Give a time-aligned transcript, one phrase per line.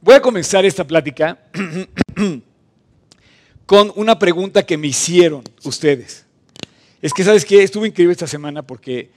[0.00, 1.38] Voy a comenzar esta plática
[3.66, 6.24] con una pregunta que me hicieron ustedes.
[7.02, 7.64] Es que, ¿sabes qué?
[7.64, 9.10] Estuvo increíble esta semana porque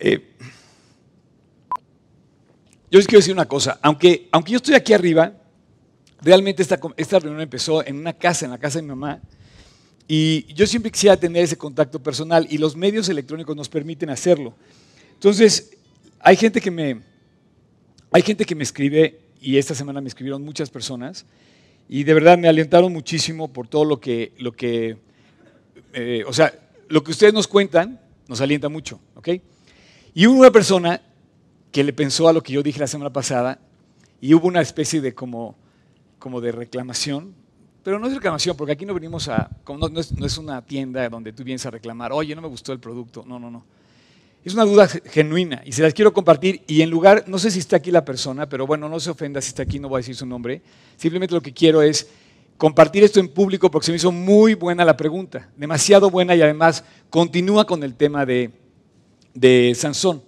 [0.00, 0.34] eh,
[2.90, 3.78] yo les quiero decir una cosa.
[3.82, 5.32] Aunque, aunque yo estoy aquí arriba,
[6.20, 9.20] realmente esta, esta reunión empezó en una casa, en la casa de mi mamá.
[10.08, 14.54] Y yo siempre quisiera tener ese contacto personal y los medios electrónicos nos permiten hacerlo.
[15.14, 15.70] Entonces,
[16.18, 17.00] hay gente que me,
[18.10, 21.26] hay gente que me escribe, y esta semana me escribieron muchas personas,
[21.88, 24.96] y de verdad me alentaron muchísimo por todo lo que, lo que
[25.92, 26.54] eh, o sea,
[26.88, 29.28] lo que ustedes nos cuentan nos alienta mucho, ¿ok?
[30.14, 31.02] Y hubo una persona
[31.70, 33.58] que le pensó a lo que yo dije la semana pasada,
[34.20, 35.56] y hubo una especie de como,
[36.18, 37.34] como de reclamación,
[37.82, 40.64] pero no es reclamación, porque aquí no venimos a, no, no, es, no es una
[40.64, 43.64] tienda donde tú vienes a reclamar, oye, no me gustó el producto, no, no, no.
[44.44, 47.60] Es una duda genuina y se las quiero compartir y en lugar, no sé si
[47.60, 50.00] está aquí la persona, pero bueno, no se ofenda si está aquí, no voy a
[50.00, 50.62] decir su nombre.
[50.96, 52.08] Simplemente lo que quiero es
[52.56, 56.42] compartir esto en público porque se me hizo muy buena la pregunta, demasiado buena y
[56.42, 58.50] además continúa con el tema de,
[59.32, 60.22] de Sansón.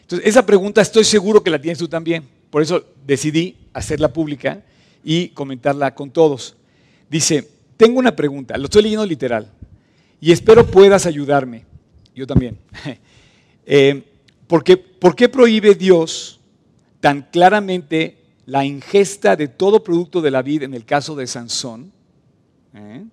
[0.00, 4.62] Entonces, esa pregunta estoy seguro que la tienes tú también, por eso decidí hacerla pública
[5.04, 6.56] y comentarla con todos.
[7.10, 7.46] Dice,
[7.76, 9.50] tengo una pregunta, lo estoy leyendo literal
[10.22, 11.66] y espero puedas ayudarme.
[12.14, 12.58] Yo también.
[13.66, 14.02] Eh,
[14.46, 16.40] ¿por, qué, ¿Por qué prohíbe Dios
[17.00, 21.92] tan claramente la ingesta de todo producto de la vida en el caso de Sansón?
[22.74, 23.04] ¿Eh?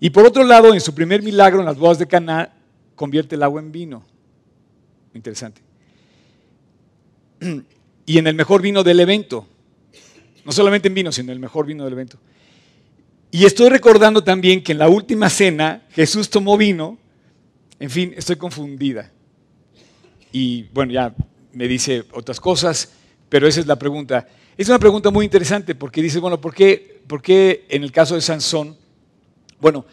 [0.00, 2.52] Y por otro lado, en su primer milagro en las bodas de Caná,
[2.94, 4.02] convierte el agua en vino.
[5.14, 5.60] Interesante.
[8.06, 9.46] Y en el mejor vino del evento.
[10.44, 12.18] No solamente en vino, sino en el mejor vino del evento.
[13.30, 16.98] Y estoy recordando también que en la última cena Jesús tomó vino.
[17.78, 19.12] En fin, estoy confundida.
[20.32, 21.14] Y bueno, ya
[21.52, 22.92] me dice otras cosas,
[23.28, 24.26] pero esa es la pregunta.
[24.56, 28.14] Es una pregunta muy interesante porque dice, bueno, ¿por qué, por qué en el caso
[28.14, 28.76] de Sansón?
[29.60, 29.84] Bueno,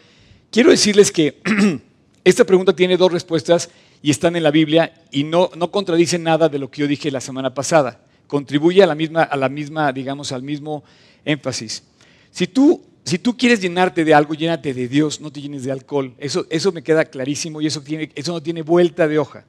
[0.50, 1.40] quiero decirles que
[2.24, 3.70] esta pregunta tiene dos respuestas
[4.02, 7.10] y están en la Biblia y no, no contradicen nada de lo que yo dije
[7.10, 8.04] la semana pasada.
[8.26, 10.84] Contribuye a la misma, a la misma digamos, al mismo
[11.24, 11.82] énfasis.
[12.30, 15.72] Si tú, si tú quieres llenarte de algo, llénate de Dios, no te llenes de
[15.72, 16.14] alcohol.
[16.18, 19.46] Eso, eso me queda clarísimo y eso, tiene, eso no tiene vuelta de hoja.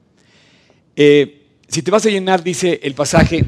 [1.01, 3.45] Eh, si te vas a llenar, dice el pasaje,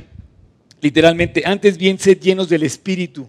[0.80, 3.28] literalmente, antes bien sed llenos del Espíritu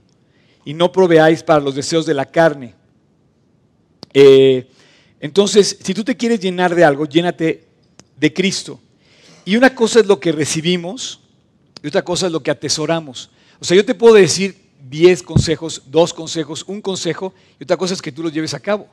[0.64, 2.72] y no proveáis para los deseos de la carne.
[4.14, 4.68] Eh,
[5.18, 7.64] entonces, si tú te quieres llenar de algo, llénate
[8.16, 8.78] de Cristo.
[9.44, 11.18] Y una cosa es lo que recibimos
[11.82, 13.28] y otra cosa es lo que atesoramos.
[13.58, 14.54] O sea, yo te puedo decir
[14.88, 18.60] 10 consejos, dos consejos, un consejo, y otra cosa es que tú los lleves a
[18.60, 18.86] cabo.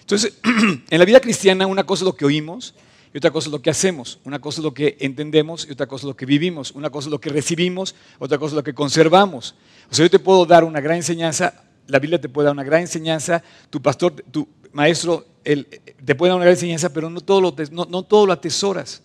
[0.00, 0.34] Entonces,
[0.90, 2.74] en la vida cristiana, una cosa es lo que oímos
[3.14, 5.86] y otra cosa es lo que hacemos, una cosa es lo que entendemos y otra
[5.86, 8.64] cosa es lo que vivimos, una cosa es lo que recibimos, otra cosa es lo
[8.64, 9.54] que conservamos.
[9.90, 12.64] O sea, yo te puedo dar una gran enseñanza, la Biblia te puede dar una
[12.64, 17.40] gran enseñanza, tu pastor, tu maestro te puede dar una gran enseñanza, pero no todo
[17.42, 19.02] lo, no, todo lo atesoras.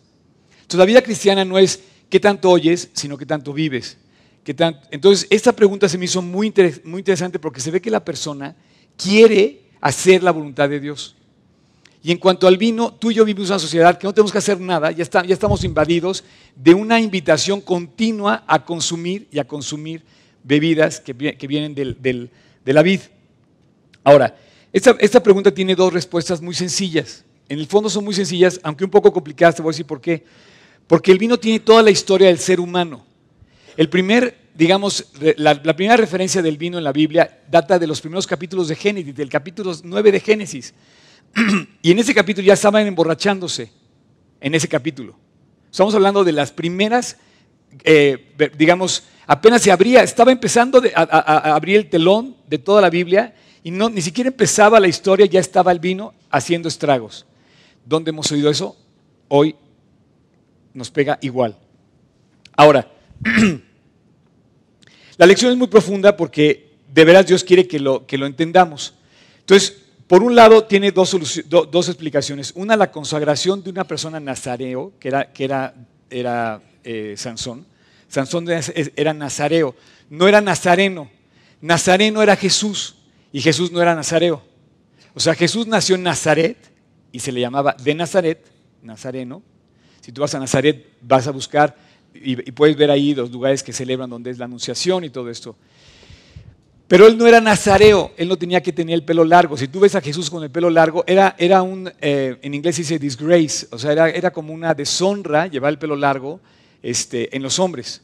[0.53, 3.97] Entonces la vida cristiana no es qué tanto oyes, sino qué tanto vives.
[4.89, 6.53] Entonces esta pregunta se me hizo muy,
[6.85, 8.55] muy interesante porque se ve que la persona
[8.95, 11.16] quiere hacer la voluntad de Dios.
[12.07, 14.37] Y en cuanto al vino, tú y yo vivimos una sociedad que no tenemos que
[14.37, 16.23] hacer nada, ya, estamos invadidos
[16.55, 20.05] de una invitación continua a consumir y a consumir
[20.41, 23.01] bebidas que, vienen de la vid.
[24.05, 24.37] Ahora,
[24.71, 27.25] esta, esta, pregunta tiene dos respuestas muy sencillas.
[27.49, 29.99] En el fondo son muy sencillas, aunque un poco complicadas, te voy a decir por
[29.99, 30.23] qué.
[30.87, 33.05] Porque el vino tiene toda la historia del ser humano.
[33.75, 37.99] El primer, digamos, la, la, primera referencia del vino en la Biblia data de los
[37.99, 40.73] primeros capítulos de Génesis, del capítulo 9 de Génesis.
[41.81, 43.71] y en ese capítulo ya estaban emborrachándose,
[44.41, 45.15] en ese capítulo.
[45.71, 47.17] Estamos hablando de las primeras,
[47.83, 53.35] eh, digamos, apenas se abría, estaba empezando a, abrir el telón de toda la Biblia
[53.63, 57.25] y no, ni siquiera empezaba la historia, ya estaba el vino haciendo estragos.
[57.85, 58.75] ¿Dónde hemos oído eso?
[59.27, 59.55] Hoy
[60.73, 61.57] nos pega igual.
[62.55, 62.91] Ahora,
[65.17, 68.93] la lección es muy profunda porque de veras Dios quiere que lo, que lo entendamos.
[69.39, 71.17] Entonces, por un lado, tiene dos,
[71.49, 72.53] dos, explicaciones.
[72.55, 75.73] Una, la consagración de una persona nazareo, que era, que era,
[76.09, 77.65] era eh, Sansón.
[78.07, 78.47] Sansón
[78.95, 79.75] era nazareo,
[80.09, 81.09] no era nazareno.
[81.59, 82.95] Nazareno era Jesús
[83.33, 84.41] y Jesús no era nazareo.
[85.13, 86.57] O sea, Jesús nació en Nazaret
[87.11, 88.45] y se le llamaba de Nazaret,
[88.81, 89.43] nazareno.
[89.99, 91.75] Si tú vas a Nazaret, vas a buscar
[92.13, 95.29] y, y puedes ver ahí los lugares que celebran donde es la anunciación y todo
[95.29, 95.57] esto.
[96.87, 99.57] Pero él no era nazareo, él no tenía que tener el pelo largo.
[99.57, 102.77] Si tú ves a Jesús con el pelo largo, era, era un, eh, en inglés
[102.77, 106.39] dice disgrace, o sea, era, era, como una deshonra llevar el pelo largo
[106.81, 108.01] este, en los hombres.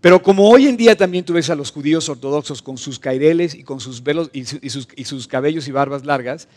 [0.00, 3.54] Pero como hoy en día también tú ves a los judíos ortodoxos con sus caireles
[3.54, 6.48] y con sus velos y, sus, y sus, cabellos y barbas largas,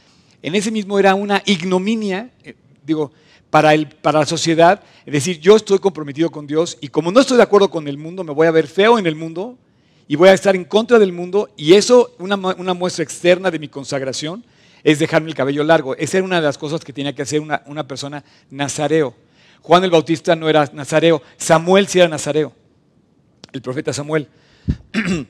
[0.42, 3.12] en ese mismo era una ignominia, eh, digo,
[3.52, 7.20] para, el, para la sociedad, es decir, yo estoy comprometido con Dios y como no
[7.20, 9.60] estoy de acuerdo con el mundo, me voy a ver feo en el mundo
[10.08, 13.60] y voy a estar en contra del mundo y eso, una, una muestra externa de
[13.60, 14.44] mi consagración,
[14.84, 15.96] es dejarme el cabello largo.
[15.96, 19.16] Esa era una de las cosas que tenía que hacer una, persona nazareo.
[19.62, 22.54] Juan el Bautista no era nazareo, Samuel sí era nazareo
[23.54, 24.28] el profeta Samuel.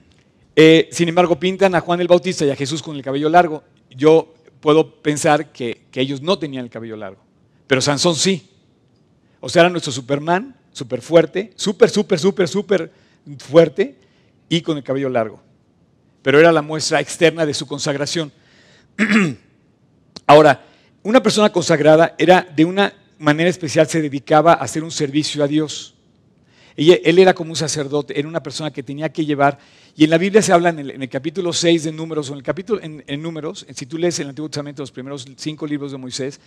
[0.55, 3.63] Eh, sin embargo, pintan a Juan el Bautista y a Jesús con el cabello largo.
[3.89, 7.17] Yo puedo pensar que, ellos no tenían el cabello largo,
[7.65, 8.51] pero Sansón sí.
[9.39, 12.91] O sea, era nuestro Superman, súper fuerte, súper, súper, súper, súper
[13.39, 13.95] fuerte
[14.55, 15.41] y con el cabello largo.
[16.21, 18.31] Pero era la muestra externa de su consagración.
[20.27, 20.63] Ahora,
[21.01, 25.47] una persona consagrada era de una manera especial, se dedicaba a hacer un servicio a
[25.47, 25.93] Dios
[26.75, 29.59] él era como un sacerdote, era una persona que tenía que llevar,
[29.95, 32.43] y en la Biblia se habla en el, capítulo 6 de Números, o en el
[32.43, 36.39] capítulo en, Números, si tú lees el Antiguo Testamento, los primeros cinco libros de Moisés,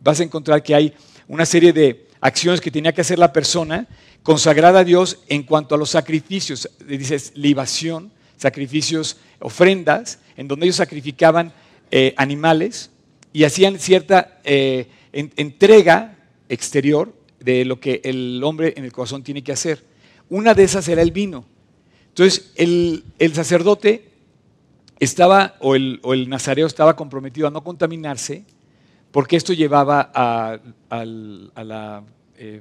[0.00, 0.92] vas a encontrar que hay
[1.28, 3.86] una serie de acciones que tenía que hacer la persona
[4.22, 10.76] consagrada a Dios en cuanto a los sacrificios, dices libación, sacrificios, ofrendas, en donde ellos
[10.76, 11.52] sacrificaban
[11.90, 12.90] eh, animales
[13.32, 16.16] y hacían cierta eh, entrega
[16.48, 19.84] exterior de lo que el hombre en el corazón tiene que hacer.
[20.28, 21.44] Una de esas era el vino.
[22.08, 24.10] Entonces, el, sacerdote
[24.98, 28.44] estaba, o el, nazareo estaba comprometido a no contaminarse,
[29.10, 30.58] porque esto llevaba a,
[31.64, 32.02] la...
[32.36, 32.60] Eh,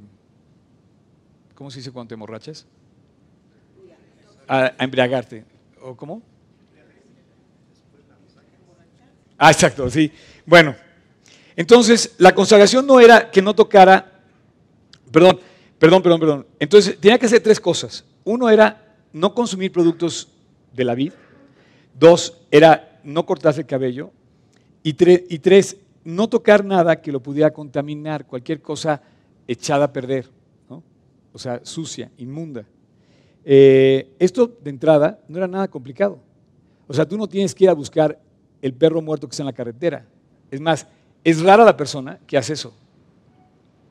[1.57, 2.67] ¿Cómo se dice cuando te emborrachas?
[4.47, 5.43] A, a embriagarte.
[5.81, 6.21] ¿O cómo?
[9.39, 10.11] Ah, exacto, sí.
[10.45, 10.75] Bueno,
[11.55, 14.13] entonces la consagración no era que no tocara
[15.11, 15.39] Perdón,
[15.79, 16.47] perdón, perdón, perdón.
[16.59, 18.05] Entonces, tenía que hacer tres cosas.
[18.23, 20.27] Uno era no consumir productos
[20.73, 21.13] de la vid.
[21.97, 24.11] Dos, era no cortarse el cabello.
[24.83, 29.01] Y, y tres, no tocar nada que lo pudiera contaminar, cualquier cosa
[29.47, 30.29] echada a perder,
[31.37, 32.65] o sea, sucia, inmunda.
[33.45, 36.19] Eh, esto de entrada no era nada complicado.
[36.87, 38.19] O sea, tú no tienes que ir a buscar
[38.59, 40.03] el perro muerto que está en la carretera.
[40.49, 40.87] Es más,
[41.23, 42.75] es rara la persona que hace eso.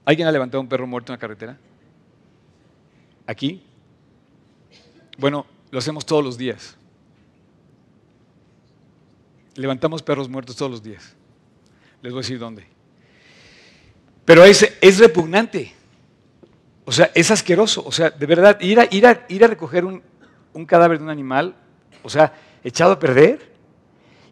[0.05, 1.57] ¿Alguien ha levantado un perro muerto en la carretera?
[3.29, 3.63] ¿Aquí?
[5.17, 6.77] Bueno, lo hacemos todos los días.
[9.55, 11.15] Levantamos perros muertos todos los días.
[12.03, 12.67] Les voy a decir dónde.
[14.25, 15.76] Pero es, es repugnante.
[16.87, 17.85] O sea, es asqueroso.
[17.85, 20.03] O sea, de verdad, ir a, ir a, ir a recoger un,
[20.55, 21.55] un cadáver de un animal,
[22.03, 22.33] o sea,
[22.65, 23.53] echado a perder,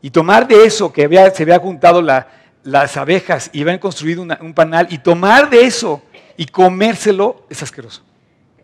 [0.01, 1.03] y tomar de eso que
[1.35, 2.29] se había juntado la,
[2.65, 6.03] las abejas y habían construido un panal y tomar de eso
[6.37, 8.03] y comérselo es asqueroso.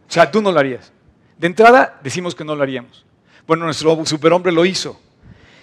[0.09, 0.93] O sea, tú no lo harías.
[1.39, 3.05] De entrada decimos que no lo haríamos.
[3.47, 5.01] Bueno, nuestro superhombre lo hizo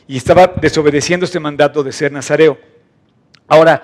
[0.08, 2.58] y estaba desobedeciendo este mandato de ser nazareo.
[3.48, 3.84] Ahora,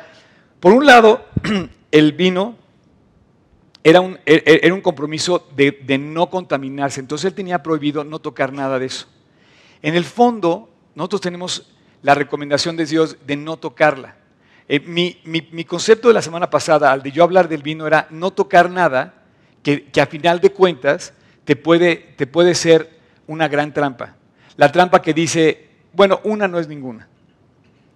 [0.59, 1.25] por un lado,
[1.91, 2.55] el vino
[3.83, 8.03] era un, e, e, era un compromiso de, de no contaminarse, entonces él tenía prohibido
[8.03, 9.07] no tocar nada de eso.
[9.81, 14.15] En el fondo, nosotros tenemos la recomendación de Dios de no tocarla.
[14.67, 18.31] Eh, mi, concepto de la semana pasada, al de yo hablar del vino, era no
[18.31, 19.13] tocar nada
[19.61, 21.13] que, a final de cuentas
[21.43, 22.89] te puede, te puede ser
[23.27, 24.15] una gran trampa.
[24.55, 27.07] La trampa que dice, bueno, una no es ninguna.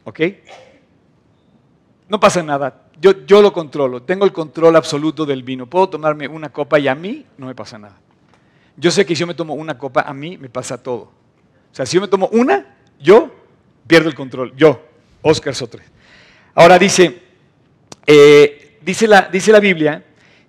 [0.04, 0.22] ¿Ok?
[2.10, 2.84] No pasa nada.
[3.00, 4.02] Yo, yo lo controlo.
[4.02, 5.68] Tengo el control absoluto del vino.
[5.68, 8.00] Puedo tomarme una copa y a mí no me pasa nada.
[8.76, 11.12] Yo sé que si yo me tomo una copa, a mí me pasa todo.
[11.72, 13.34] O sea, si yo me tomo una, yo
[13.86, 14.56] pierdo el control.
[14.56, 14.82] Yo,
[15.22, 15.84] Oscar Sotre.
[16.56, 17.22] Ahora dice,
[18.06, 20.04] eh, dice, la, dice la Biblia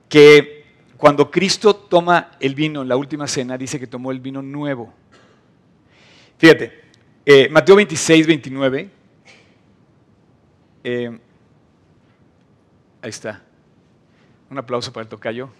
[0.09, 0.65] que
[0.97, 4.93] cuando Cristo toma el vino en la última cena, dice que tomó el vino nuevo.
[6.39, 6.81] Fíjate,
[7.25, 8.91] eh, Mateo 26, 29.
[10.85, 11.19] Eh,
[13.03, 13.43] ahí está.
[14.51, 15.51] Un aplauso para el tocayo.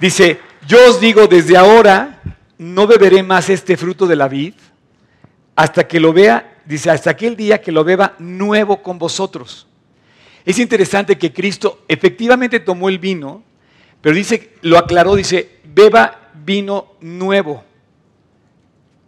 [0.00, 2.22] Dice, yo os digo desde ahora,
[2.56, 4.54] no beberé más este fruto de la vid
[5.56, 9.66] hasta que lo vea dice, hasta aquel día que lo beba nuevo con vosotros.
[10.44, 13.42] Es interesante que Cristo efectivamente tomó el vino,
[14.00, 17.64] pero dice, lo aclaró, dice, beba vino nuevo.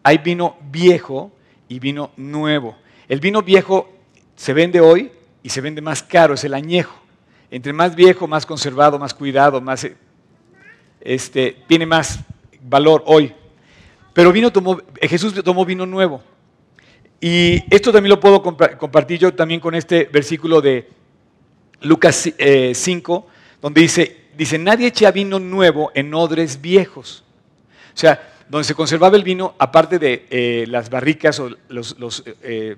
[0.03, 1.31] Hay vino viejo
[1.69, 2.77] y vino nuevo.
[3.09, 3.93] El vino viejo
[4.37, 6.95] se vende hoy y se vende más caro, es el añejo.
[7.51, 9.87] Entre más viejo, más conservado, más cuidado, más
[11.01, 12.21] este, tiene más
[12.63, 13.35] valor hoy.
[14.13, 16.23] Pero vino tomó, Jesús tomó vino nuevo.
[17.21, 20.89] Y esto también lo puedo compartir yo también con este versículo de
[21.83, 22.31] Lucas
[22.73, 27.25] 5, eh, donde dice, dice, nadie echa vino nuevo en odres viejos.
[27.95, 32.25] O sea, donde se conservaba el vino, aparte de eh, las barricas o los...
[32.43, 32.77] Eh,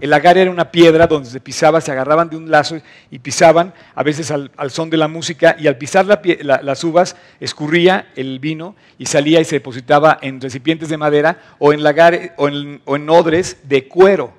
[0.00, 3.72] el lagar era una piedra donde se pisaba, se agarraban de un lazo y pisaban,
[3.94, 8.74] a veces al, son de la música, y al pisar las uvas escurría el vino
[8.98, 13.58] y salía y se depositaba en recipientes de madera o en, lagares, o en, odres
[13.64, 14.32] de cuero.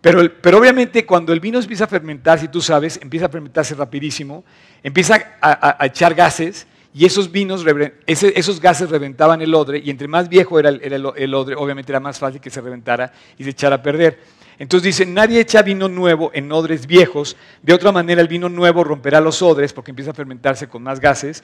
[0.00, 0.20] Pero,
[0.58, 4.44] obviamente cuando el vino empieza a fermentar, si tú sabes, empieza a fermentarse rapidísimo,
[4.82, 7.64] empieza a echar gases y esos vinos,
[8.06, 12.20] esos gases reventaban el odre, y entre más viejo era, el, odre, obviamente era más
[12.20, 14.20] fácil que se reventara y se echara a perder.
[14.58, 18.84] Entonces dice, nadie echa vino nuevo en odres viejos, de otra manera el vino nuevo
[18.84, 21.42] romperá los odres porque empieza a fermentarse con más gases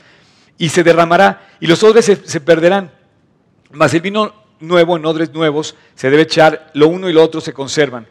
[0.59, 2.93] y se derramará y los odres se, perderán.
[3.73, 7.41] Mas el vino nuevo en odres nuevos se debe echar, lo uno y lo otro
[7.41, 8.07] se conservan.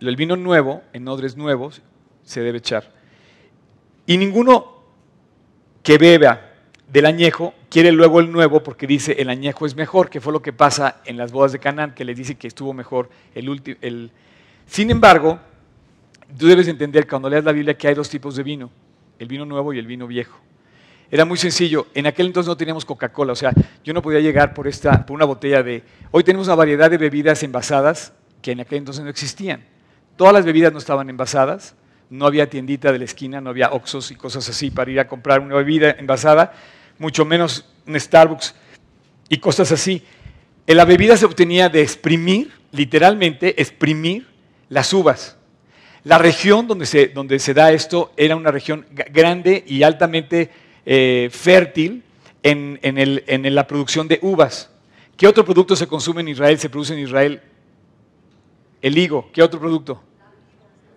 [0.00, 1.82] El vino nuevo en odres nuevos
[2.22, 2.92] se debe echar.
[4.06, 4.82] Y ninguno
[5.82, 6.51] que beba
[6.92, 10.42] del añejo, quiere luego el nuevo porque dice el añejo es mejor, que fue lo
[10.42, 13.78] que pasa en las bodas de Canaán, que le dice que estuvo mejor el último.
[13.80, 14.10] El...
[14.66, 15.40] Sin embargo,
[16.38, 18.70] tú debes entender cuando leas la Biblia que hay dos tipos de vino,
[19.18, 20.38] el vino nuevo y el vino viejo.
[21.10, 24.52] Era muy sencillo, en aquel entonces no teníamos Coca-Cola, o sea, yo no podía llegar
[24.52, 25.82] por, esta, por una botella de...
[26.10, 29.64] Hoy tenemos una variedad de bebidas envasadas que en aquel entonces no existían.
[30.16, 31.74] Todas las bebidas no estaban envasadas,
[32.10, 35.08] no había tiendita de la esquina, no había Oxos y cosas así para ir a
[35.08, 36.52] comprar una bebida envasada
[36.98, 38.54] mucho menos un Starbucks
[39.28, 40.02] y cosas así.
[40.66, 44.26] La bebida se obtenía de exprimir, literalmente exprimir
[44.68, 45.36] las uvas.
[46.04, 50.50] La región donde se, donde se da esto era una región grande y altamente
[50.84, 52.02] eh, fértil
[52.42, 54.70] en, en, la producción de uvas.
[55.16, 57.40] ¿Qué otro producto se consume en Israel, se produce en Israel?
[58.80, 59.30] El higo.
[59.32, 60.02] ¿Qué otro producto?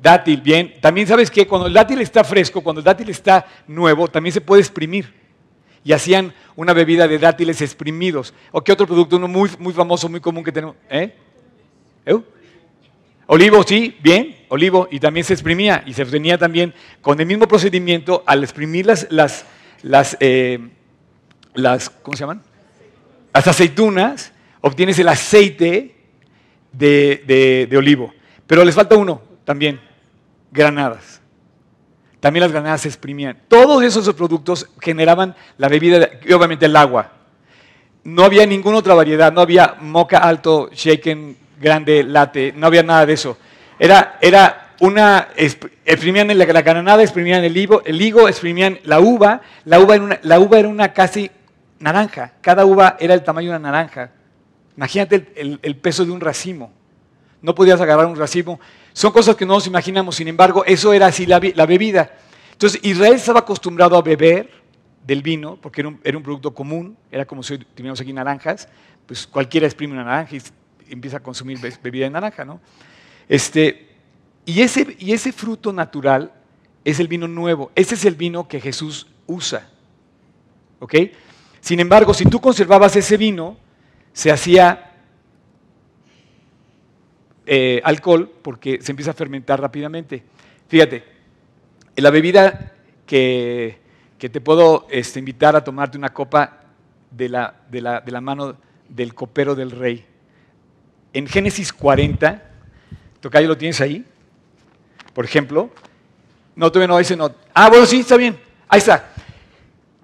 [0.01, 0.75] Dátil, bien.
[0.81, 4.41] También sabes que cuando el dátil está fresco, cuando el dátil está nuevo, también se
[4.41, 5.24] puede exprimir
[5.85, 8.33] y hacían una bebida de dátiles exprimidos.
[8.51, 9.17] ¿O qué otro producto?
[9.17, 10.75] Uno muy, muy famoso, muy común que tenemos.
[10.89, 11.15] ¿Eh?
[12.07, 12.17] ¿Eh?
[13.27, 17.47] Olivo, sí, bien, olivo, y también se exprimía, y se obtenía también con el mismo
[17.47, 19.45] procedimiento, al exprimir las, las,
[19.83, 20.59] las, eh,
[21.53, 22.41] las ¿cómo se llaman?
[23.31, 25.95] Las aceitunas, obtienes el aceite
[26.71, 28.11] de, de olivo.
[28.47, 29.79] Pero les falta uno también,
[30.51, 31.21] granadas.
[32.25, 33.37] También las granadas se exprimían.
[33.47, 37.11] Todos esos productos generaban la bebida y obviamente el agua.
[38.03, 43.05] No había ninguna otra variedad, no había moca alto, shaken, grande, latte, no había nada
[43.05, 43.37] de eso.
[43.77, 49.41] Era, era una, exprimían la, la granada, exprimían el higo, el higo, exprimían la uva,
[49.65, 51.29] la uva, era una, la uva era una casi
[51.77, 54.09] naranja, cada uva era el tamaño de una naranja.
[54.75, 56.73] Imagínate el peso de un racimo.
[57.43, 58.59] No podías agarrar un racimo
[58.95, 62.17] son cosas que no nos imaginamos, sin embargo, eso era así la, bebida.
[62.53, 64.49] Entonces, Israel estaba acostumbrado a beber
[65.05, 68.69] del vino, porque era un, producto común, era como si tuviéramos aquí naranjas,
[69.05, 70.41] pues cualquiera exprime una naranja y
[70.93, 72.61] empieza a consumir bebida de naranja, ¿no?
[73.27, 73.97] Este,
[74.45, 76.31] y, ese, y ese fruto natural
[76.85, 79.67] es el vino nuevo, ese es el vino que Jesús usa,
[80.79, 80.95] ¿ok?
[81.59, 83.57] Sin embargo, si tú conservabas ese vino,
[84.13, 84.84] se hacía
[87.45, 90.23] eh, alcohol porque se empieza a fermentar rápidamente.
[90.67, 91.03] Fíjate,
[91.95, 92.73] la bebida
[93.05, 93.79] que,
[94.17, 96.61] te puedo este, invitar a tomarte una copa
[97.11, 98.55] de la, mano
[98.89, 100.03] del copero del rey.
[101.13, 102.43] En Génesis 40,
[103.21, 104.03] Tocayo lo tienes ahí,
[105.13, 105.69] por ejemplo.
[106.55, 107.31] No, todavía no, ese no.
[107.53, 108.37] Ah, bueno, sí, está bien.
[108.67, 109.11] Ahí está.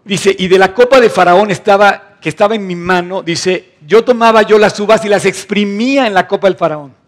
[0.06, 4.04] Dice, y de la copa de Faraón estaba, que estaba en mi mano, dice, yo
[4.04, 7.01] tomaba yo las uvas y las exprimía en la copa del Faraón.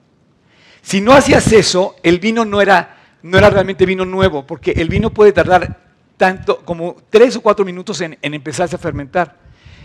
[0.84, 4.90] Si no hacías eso, el vino no era, no era realmente vino nuevo, porque el
[4.90, 5.80] vino puede tardar
[6.18, 9.38] tanto como tres o cuatro minutos en, empezarse a fermentar.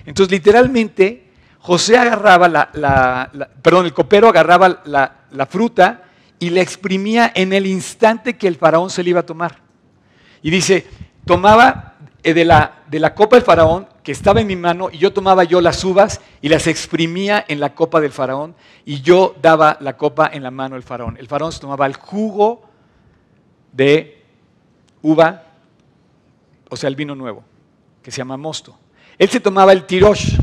[0.05, 3.31] Entonces, literalmente, José agarraba la,
[3.62, 6.02] perdón, el copero agarraba la, fruta
[6.40, 9.61] y la exprimía en el instante que el faraón se le iba a tomar.
[10.43, 10.85] Y dice,
[11.25, 14.96] tomaba eh, de la, de la copa del faraón que estaba en mi mano y
[14.96, 18.54] yo tomaba yo las uvas y las exprimía en la copa del faraón
[18.86, 21.18] y yo daba la copa en la mano del faraón.
[21.18, 22.66] El faraón se tomaba el jugo
[23.70, 24.24] de
[25.02, 25.44] uva,
[26.70, 27.44] o sea, el vino nuevo,
[28.02, 28.78] que se llama mosto.
[29.18, 30.38] Él se tomaba el tirosh.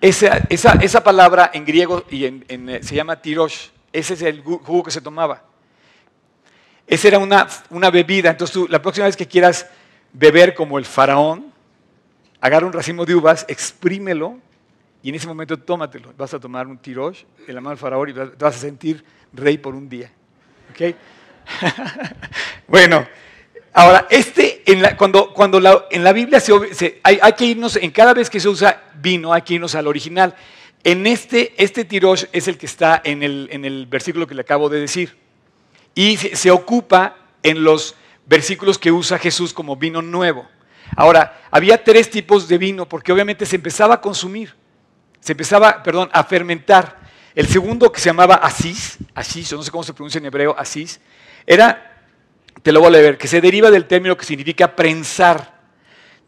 [0.00, 3.68] Esa, palabra en griego y en, eh, se llama tirosh.
[3.92, 5.42] Ese es el jugo que se tomaba.
[6.86, 8.30] Esa era una, una bebida.
[8.30, 9.66] Entonces tú, la próxima vez que quieras
[10.14, 11.51] beber como el faraón,
[12.42, 14.38] agarra un racimo de uvas, exprímelo
[15.02, 16.12] y en ese momento tómatelo.
[16.18, 19.02] Vas a tomar un tirosh en la mano del faraón y te vas a sentir
[19.32, 20.10] rey por un día.
[20.70, 20.94] ¿Ok?
[22.68, 23.06] bueno,
[23.74, 24.62] Ahora, este,
[24.98, 26.42] cuando, en la Biblia
[27.02, 30.34] hay, que irnos, en cada vez que se usa vino, hay que irnos al original.
[30.84, 34.42] En este, este tirosh es el que está en el, en el versículo que le
[34.42, 35.16] acabo de decir.
[35.94, 37.94] Y se ocupa en los
[38.26, 40.46] versículos que usa Jesús como vino nuevo.
[40.96, 44.54] Ahora, había tres tipos de vino porque obviamente se empezaba a consumir,
[45.20, 47.00] se empezaba, perdón, a fermentar.
[47.34, 51.00] El segundo que se llamaba asís, asís, no sé cómo se pronuncia en hebreo, asís,
[51.46, 52.02] era,
[52.62, 55.60] te lo voy a leer, que se deriva del término que significa prensar.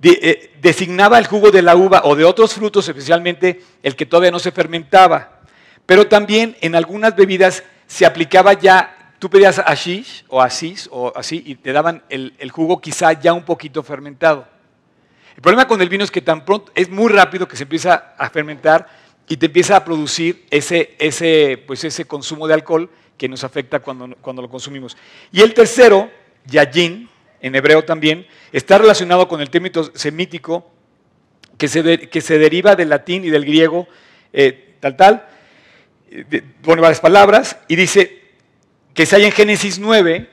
[0.03, 4.31] Eh, designaba el jugo de la uva o de otros frutos, especialmente el que todavía
[4.31, 5.41] no se fermentaba.
[5.87, 11.43] Pero también en algunas bebidas se aplicaba ya, tú pedías ashish o asís o así
[11.45, 14.54] y te daban el jugo quizá ya un poquito fermentado.
[15.37, 18.15] El problema con el vino es que tan pronto es muy rápido que se empieza
[18.17, 18.89] a fermentar
[19.29, 23.81] y te empieza a producir ese, ese, pues ese consumo de alcohol que nos afecta
[23.81, 24.97] cuando, cuando lo consumimos.
[25.33, 26.11] Y el tercero,
[26.47, 27.09] yayin,
[27.41, 30.71] en hebreo también, está relacionado con el término semítico
[31.59, 33.89] que se, que se deriva del latín y del griego,
[34.33, 35.29] eh, tal, tal,
[36.63, 38.23] pone varias palabras y dice
[38.93, 40.31] que se halla en Génesis 9,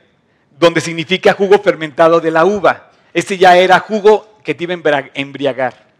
[0.60, 2.91] donde significa jugo fermentado de la uva.
[3.13, 5.91] Este ya era jugo que te iba a embriagar.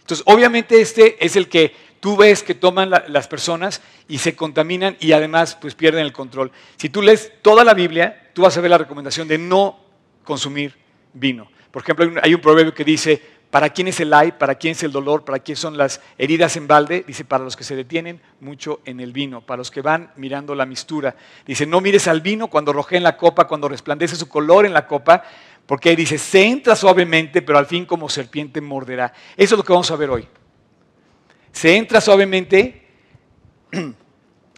[0.00, 4.96] Entonces, obviamente este es el que tú ves que toman las personas y se contaminan
[5.00, 6.52] y además pues pierden el control.
[6.76, 9.80] Si tú lees toda la Biblia, tú vas a ver la recomendación de no
[10.22, 10.74] consumir
[11.14, 11.50] vino.
[11.70, 14.32] Por ejemplo, hay un proverbio que dice, ¿para quién es el ay?
[14.32, 15.24] ¿Para quién es el dolor?
[15.24, 17.04] ¿Para quién son las heridas en balde?
[17.06, 20.54] Dice, para los que se detienen mucho en el vino, para los que van mirando
[20.54, 21.16] la mistura.
[21.46, 24.74] Dice, no mires al vino cuando rojea en la copa, cuando resplandece su color en
[24.74, 25.24] la copa,
[25.66, 29.12] porque dice, se entra suavemente, pero al fin como serpiente morderá.
[29.36, 30.28] Eso es lo que vamos a ver hoy.
[31.52, 32.82] Se entra suavemente.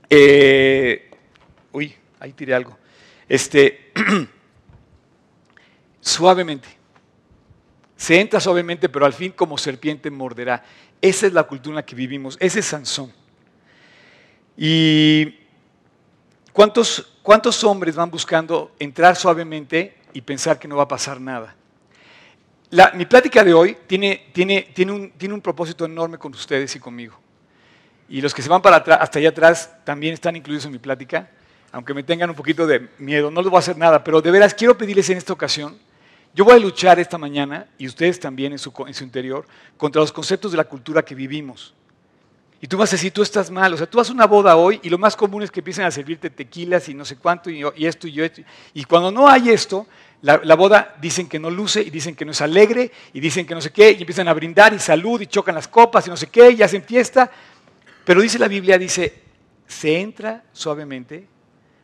[0.08, 1.10] Eh,
[1.72, 2.78] uy, ahí tiré algo.
[3.28, 3.92] Este,
[6.00, 6.68] suavemente.
[7.96, 10.62] Se entra suavemente, pero al fin como serpiente morderá.
[11.02, 12.36] Esa es la cultura en la que vivimos.
[12.38, 13.12] Ese es Sansón.
[14.56, 15.40] ¿Y
[16.52, 21.54] cuántos, cuántos hombres van buscando entrar suavemente y pensar que no va a pasar nada.
[22.94, 26.80] mi plática de hoy tiene, tiene, tiene, un, tiene, un, propósito enorme con ustedes y
[26.80, 27.18] conmigo.
[28.08, 30.78] Y los que se van para atrás, hasta allá atrás también están incluidos en mi
[30.78, 31.30] plática,
[31.72, 34.30] aunque me tengan un poquito de miedo, no les voy a hacer nada, pero de
[34.30, 35.78] veras quiero pedirles en esta ocasión,
[36.34, 40.00] yo voy a luchar esta mañana, y ustedes también en su, en su interior, contra
[40.00, 41.74] los conceptos de la cultura que vivimos.
[42.60, 43.74] Y tú vas a decir, tú estás mal.
[43.74, 45.84] O sea, tú vas a una boda hoy y lo más común es que empiecen
[45.84, 48.42] a servirte tequilas y no sé cuánto y, esto y esto.
[48.72, 49.86] Y cuando no hay esto,
[50.22, 53.54] la, boda dicen que no luce y dicen que no es alegre y dicen que
[53.54, 56.16] no sé qué y empiezan a brindar y salud y chocan las copas y no
[56.16, 57.30] sé qué y hacen fiesta.
[58.04, 59.22] Pero dice la Biblia, dice,
[59.66, 61.26] se entra suavemente,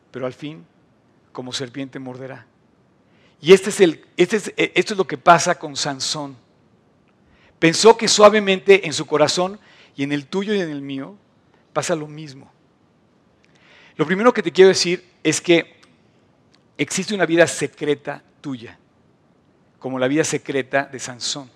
[0.09, 0.65] pero al fin
[1.31, 2.47] como serpiente morderá.
[3.39, 6.35] Y este es el, este es, esto es lo que pasa con Sansón.
[7.59, 9.59] Pensó que suavemente en su corazón
[9.95, 11.15] y en el tuyo y en el mío
[11.73, 12.51] pasa lo mismo.
[13.95, 15.75] Lo primero que te quiero decir es que
[16.77, 18.77] existe una vida secreta tuya,
[19.79, 21.49] como la vida secreta de Sansón.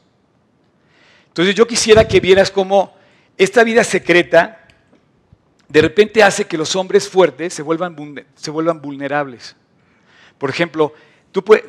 [1.27, 2.95] Entonces yo quisiera que vieras cómo
[3.37, 4.67] esta vida secreta
[5.67, 7.95] de repente hace que los hombres fuertes se vuelvan,
[8.81, 9.55] vulnerables.
[10.37, 10.93] Por ejemplo,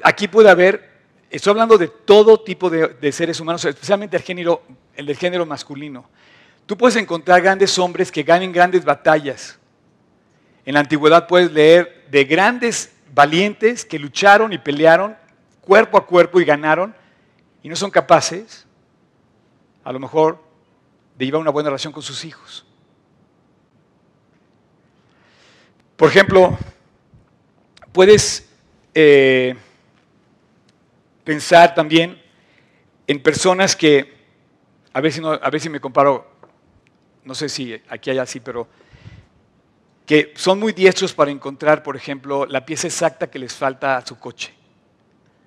[0.03, 0.91] aquí puede haber,
[1.31, 4.59] estoy hablando de todo tipo de, seres humanos, especialmente el,
[4.95, 6.09] el del género masculino.
[6.69, 9.59] Tú puedes encontrar grandes hombres que ganen grandes batallas.
[10.67, 15.17] En la antigüedad puedes leer de grandes valientes que lucharon y pelearon
[15.63, 16.95] cuerpo a cuerpo y ganaron
[17.63, 18.67] y no son capaces,
[19.83, 20.45] a lo mejor,
[21.17, 22.67] de llevar una buena relación con sus hijos.
[25.97, 26.59] Por ejemplo,
[27.93, 28.47] puedes
[28.93, 29.57] eh,
[31.25, 32.21] pensar también
[33.07, 34.19] en personas que,
[34.93, 36.28] a ver, no, a ver si me comparo
[37.29, 38.67] no sé si aquí hay así, pero
[40.07, 44.07] que son muy diestros para encontrar, por ejemplo, la pieza exacta que les falta a
[44.07, 44.55] su coche.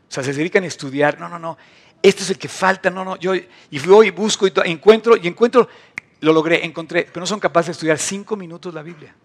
[0.07, 1.57] O sea, se dedican a estudiar, no, no, no,
[2.03, 5.27] este es el que falta, no, no, yo, y voy y busco y encuentro, y
[5.27, 5.67] encuentro,
[6.19, 9.15] lo logré, encontré, pero no son capaces de estudiar cinco minutos la Biblia.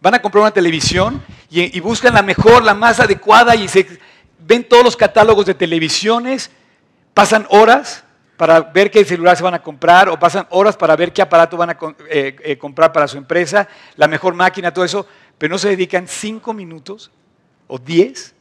[0.00, 3.86] Van a comprar una televisión y, y buscan la mejor, la más adecuada, y se
[4.40, 6.50] ven todos los catálogos de televisiones,
[7.14, 8.02] pasan horas,
[8.40, 11.58] para ver qué celular se van a comprar o pasan horas para ver qué aparato
[11.58, 15.58] van a eh, eh, comprar para su empresa, la mejor máquina, todo eso, pero no
[15.58, 17.10] se dedican cinco minutos
[17.66, 18.34] o diez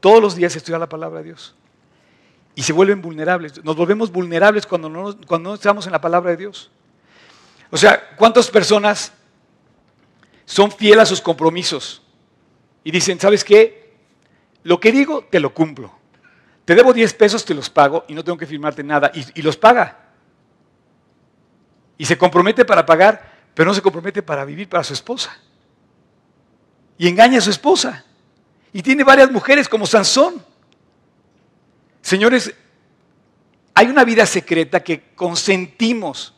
[0.00, 1.54] todos los días a estudiar la palabra de Dios.
[2.54, 3.62] Y se vuelven vulnerables.
[3.62, 6.70] Nos volvemos vulnerables cuando no, cuando no estamos en la palabra de Dios.
[7.70, 9.12] O sea, ¿cuántas personas
[10.46, 12.00] son fieles a sus compromisos?
[12.82, 13.92] Y dicen, ¿sabes qué?
[14.62, 15.92] lo que digo, te lo cumplo.
[16.64, 19.10] Te debo 10 pesos, te los pago y no tengo que firmarte nada.
[19.14, 19.98] Y, los paga.
[21.98, 25.36] Y se compromete para pagar, pero no se compromete para vivir para su esposa.
[26.98, 28.04] Y engaña a su esposa.
[28.72, 30.44] Y tiene varias mujeres como Sansón.
[32.00, 32.54] Señores,
[33.74, 36.34] hay una vida secreta que consentimos.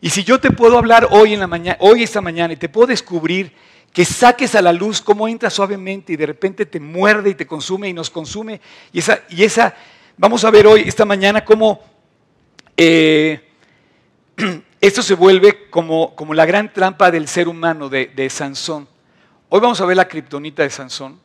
[0.00, 2.68] Y si yo te puedo hablar hoy en la mañana, hoy esta mañana y te
[2.68, 3.52] puedo descubrir
[3.96, 7.46] que saques a la luz cómo entra suavemente y de repente te muerde y te
[7.46, 8.60] consume y nos consume.
[8.92, 9.74] Y esa, y esa
[10.18, 11.80] vamos a ver hoy, esta mañana, cómo
[12.76, 13.40] eh,
[14.82, 18.86] esto se vuelve como, como, la gran trampa del ser humano de, de Sansón.
[19.48, 21.18] Hoy vamos a ver la kriptonita de Sansón,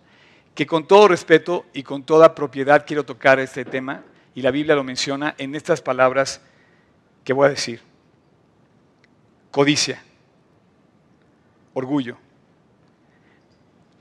[0.56, 4.76] que con todo respeto y con toda propiedad quiero tocar este tema, y la Biblia
[4.76, 6.40] lo menciona en estas palabras
[7.26, 7.82] que voy a decir.
[9.52, 10.02] Codicia,
[11.74, 12.18] orgullo,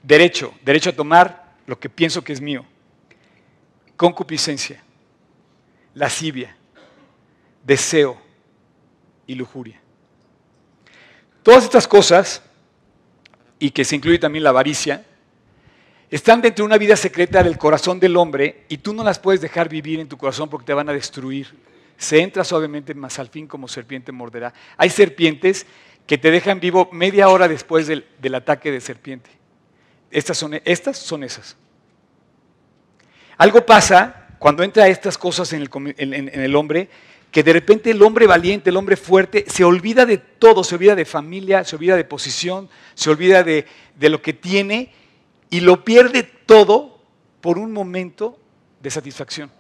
[0.02, 2.64] Derecho, derecho a tomar lo que pienso que es mío.
[3.96, 4.82] Concupiscencia,
[5.94, 6.56] lascivia,
[7.64, 8.20] deseo
[9.26, 9.80] y lujuria.
[11.42, 12.42] Todas estas cosas,
[13.58, 15.04] y que se incluye también la avaricia,
[16.10, 19.40] están dentro de una vida secreta del corazón del hombre y tú no las puedes
[19.40, 21.54] dejar vivir en tu corazón porque te van a destruir.
[21.96, 24.52] Se entra suavemente, más al fin como serpiente morderá.
[24.76, 25.66] Hay serpientes
[26.06, 29.30] que te dejan vivo media hora después del, del ataque de serpiente.
[30.10, 31.56] Estas son, estas son esas.
[33.36, 36.88] Algo pasa cuando entra estas cosas en el, hombre,
[37.30, 40.94] que de repente el hombre valiente, el hombre fuerte, se olvida de todo, se olvida
[40.94, 43.66] de familia, se olvida de posición, se olvida de,
[44.00, 44.92] lo que tiene
[45.50, 47.00] y lo pierde todo
[47.40, 48.38] por un momento
[48.80, 49.50] de satisfacción,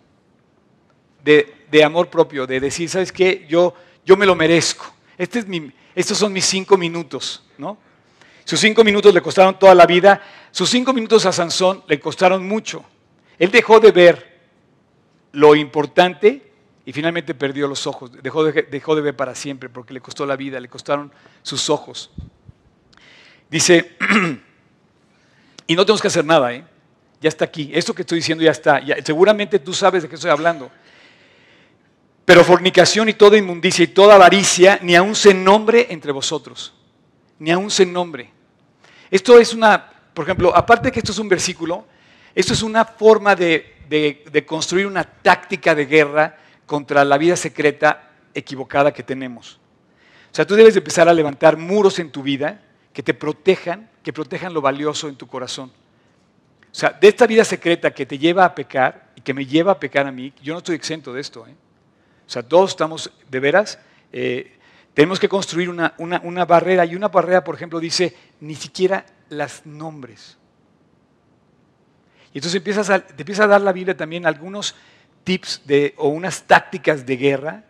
[1.22, 3.46] de, amor propio, de decir, ¿sabes qué?
[3.48, 4.92] Yo, yo me lo merezco.
[5.16, 7.78] Este es mi, estos son mis cinco minutos, ¿no?
[8.50, 10.20] Sus cinco minutos le costaron toda la vida.
[10.50, 12.84] Sus cinco minutos a Sansón le costaron mucho.
[13.38, 14.40] Él dejó de ver
[15.30, 16.50] lo importante
[16.84, 18.10] y finalmente perdió los ojos.
[18.20, 21.12] Dejó de, ver para siempre porque le costó la vida, le costaron
[21.44, 22.10] sus ojos.
[23.48, 23.96] Dice,
[25.68, 26.64] y no tenemos que hacer nada, ¿eh?
[27.20, 27.70] ya está aquí.
[27.72, 28.82] Esto que estoy diciendo ya está.
[29.04, 30.72] seguramente tú sabes de qué estoy hablando.
[32.24, 36.74] Pero fornicación y toda inmundicia y toda avaricia ni aun se nombre entre vosotros.
[37.38, 38.39] Ni aun se nombre.
[39.10, 41.86] Esto es una, por ejemplo, aparte de que esto es un versículo,
[42.34, 43.76] esto es una forma de,
[44.46, 49.58] construir una táctica de guerra contra la vida secreta equivocada que tenemos.
[50.30, 53.90] O sea, tú debes de empezar a levantar muros en tu vida que te protejan,
[54.02, 55.72] que protejan lo valioso en tu corazón.
[56.70, 59.72] O sea, de esta vida secreta que te lleva a pecar y que me lleva
[59.72, 61.44] a pecar a mí, yo no estoy exento de esto.
[61.48, 61.54] ¿eh?
[62.26, 63.80] O sea, todos estamos de veras
[64.12, 64.59] eh,
[64.94, 70.36] tenemos que construir una, barrera y una barrera, por ejemplo, dice ni siquiera las nombres.
[72.32, 74.74] Y entonces empiezas a, te empieza a dar la Biblia también algunos
[75.24, 77.64] tips de, o unas tácticas de guerra.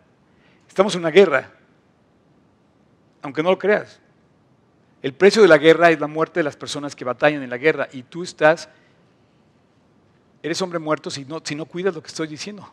[0.67, 1.51] Estamos en una guerra,
[3.21, 3.99] aunque no lo creas.
[5.01, 7.57] El precio de la guerra es la muerte de las personas que batallan en la
[7.57, 8.69] guerra y tú estás,
[10.41, 12.67] eres hombre muerto si no, cuidas lo que estoy diciendo.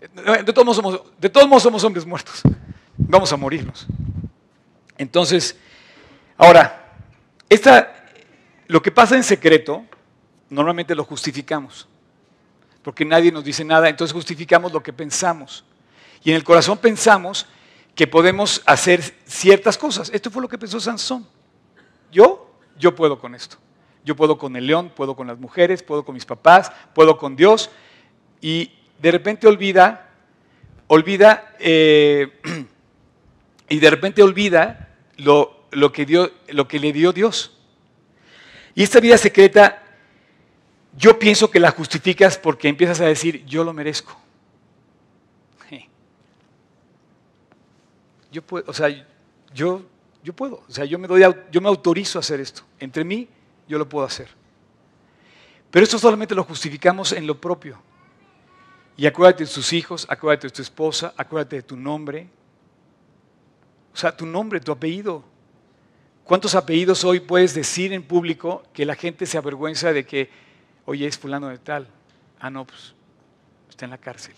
[0.00, 2.42] De todos modos somos hombres muertos
[2.96, 3.86] vamos a morirnos.
[4.98, 5.56] Entonces,
[6.36, 6.96] ahora,
[7.48, 8.06] esta,
[8.66, 9.84] lo que pasa en secreto,
[10.50, 11.88] normalmente lo justificamos,
[12.82, 15.64] porque nadie nos dice nada, entonces justificamos lo que pensamos.
[16.24, 17.46] Y en el corazón pensamos
[17.94, 20.10] que podemos hacer ciertas cosas.
[20.12, 21.26] Esto fue lo que pensó Sansón.
[22.10, 23.56] Yo, yo puedo con esto.
[24.04, 27.36] Yo puedo con el león, puedo con las mujeres, puedo con mis papás, puedo con
[27.36, 27.70] Dios.
[28.40, 30.10] Y de repente olvida,
[30.88, 32.40] olvida eh,
[33.72, 37.56] y de repente olvida lo, que dio, lo que le dio Dios.
[38.74, 39.82] Y esta vida secreta,
[40.94, 44.14] yo pienso que la justificas porque empiezas a decir, yo lo merezco.
[48.30, 48.88] Yo puedo, o sea,
[49.54, 49.82] yo,
[50.22, 52.62] yo puedo, o sea, yo me, doy, yo me autorizo a hacer esto.
[52.78, 53.26] Entre mí,
[53.68, 54.28] yo lo puedo hacer.
[55.70, 57.80] Pero esto solamente lo justificamos en lo propio.
[58.98, 62.28] Y acuérdate de tus hijos, acuérdate de tu esposa, acuérdate de tu nombre,
[63.92, 65.24] o sea, tu nombre, tu apellido.
[66.24, 70.30] ¿Cuántos apellidos hoy puedes decir en público que la gente se avergüenza de que,
[70.86, 71.88] oye, es fulano de tal?
[72.40, 72.94] Ah, no, pues
[73.68, 74.34] está en la cárcel.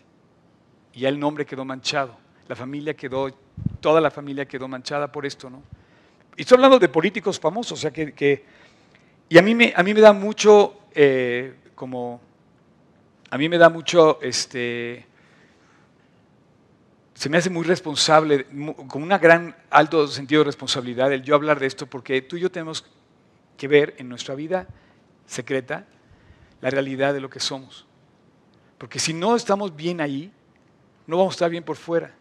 [0.92, 2.16] Y ya el nombre quedó manchado.
[2.48, 3.30] La familia quedó,
[3.80, 5.62] toda la familia quedó manchada por esto, ¿no?
[6.36, 8.44] Y estoy hablando de políticos famosos, o sea que,
[9.28, 12.20] y a mí me, a mí me da mucho, eh, como,
[13.30, 15.06] a mí me da mucho, este,
[17.14, 18.46] se me hace muy responsable,
[18.88, 22.40] con un gran alto sentido de responsabilidad el yo hablar de esto, porque tú y
[22.40, 22.85] yo tenemos
[23.57, 24.66] que ver en nuestra vida
[25.27, 25.87] secreta
[26.61, 27.87] la realidad de lo que somos.
[28.79, 30.33] Porque si no estamos bien ahí,
[31.07, 32.14] no vamos a estar bien por fuera.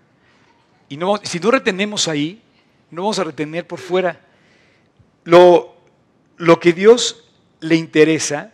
[0.89, 2.41] Y no, si no retenemos ahí,
[2.91, 4.21] no vamos a retener por fuera.
[5.23, 5.75] Lo,
[6.37, 7.27] lo que Dios
[7.61, 8.51] le interesa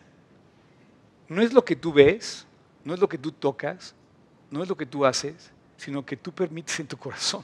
[1.28, 2.45] no es lo que tú ves,
[2.86, 3.93] no es lo que tú tocas,
[4.49, 7.43] no es lo que tú haces, sino que tú permites en tu corazón.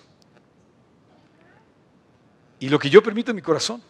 [2.59, 3.81] Y lo que yo permito en mi corazón.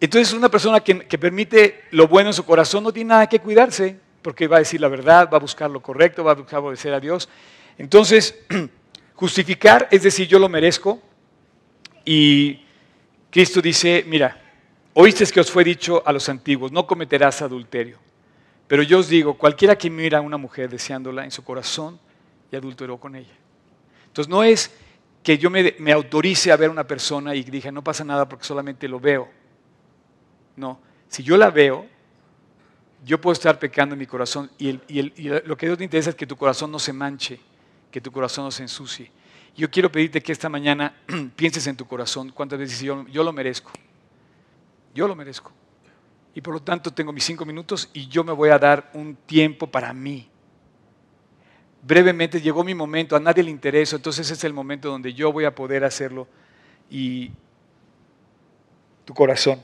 [0.00, 3.40] Entonces una persona que, que, permite lo bueno en su corazón no tiene nada que
[3.40, 6.60] cuidarse, porque va a decir la verdad, va a buscar lo correcto, va a buscar
[6.60, 7.28] obedecer a Dios.
[7.76, 8.38] Entonces,
[9.14, 11.02] justificar es decir, yo lo merezco.
[12.04, 12.62] Y
[13.30, 14.40] Cristo dice, mira,
[14.94, 17.98] oíste que os fue dicho a los antiguos, no cometerás adulterio.
[18.68, 21.98] Pero yo os digo, cualquiera que mira a una mujer deseándola en su corazón,
[22.56, 23.34] y adulteró con ella.
[24.06, 24.72] Entonces no es
[25.22, 28.44] que yo me, autorice a ver a una persona y dije, no pasa nada porque
[28.44, 29.28] solamente lo veo.
[30.56, 31.86] No, si yo la veo,
[33.04, 34.72] yo puedo estar pecando en mi corazón y,
[35.44, 37.40] lo que Dios te interesa es que tu corazón no se manche,
[37.90, 39.10] que tu corazón no se ensucie.
[39.56, 40.94] Yo quiero pedirte que esta mañana
[41.36, 43.72] pienses en tu corazón cuántas veces yo, yo lo merezco.
[44.94, 45.52] Yo lo merezco.
[46.34, 49.16] Y por lo tanto tengo mis cinco minutos y yo me voy a dar un
[49.16, 50.28] tiempo para mí.
[51.86, 55.44] Brevemente llegó mi momento, a nadie le interesa, entonces es el momento donde yo voy
[55.44, 56.26] a poder hacerlo.
[56.90, 57.30] Y
[59.04, 59.60] tu corazón.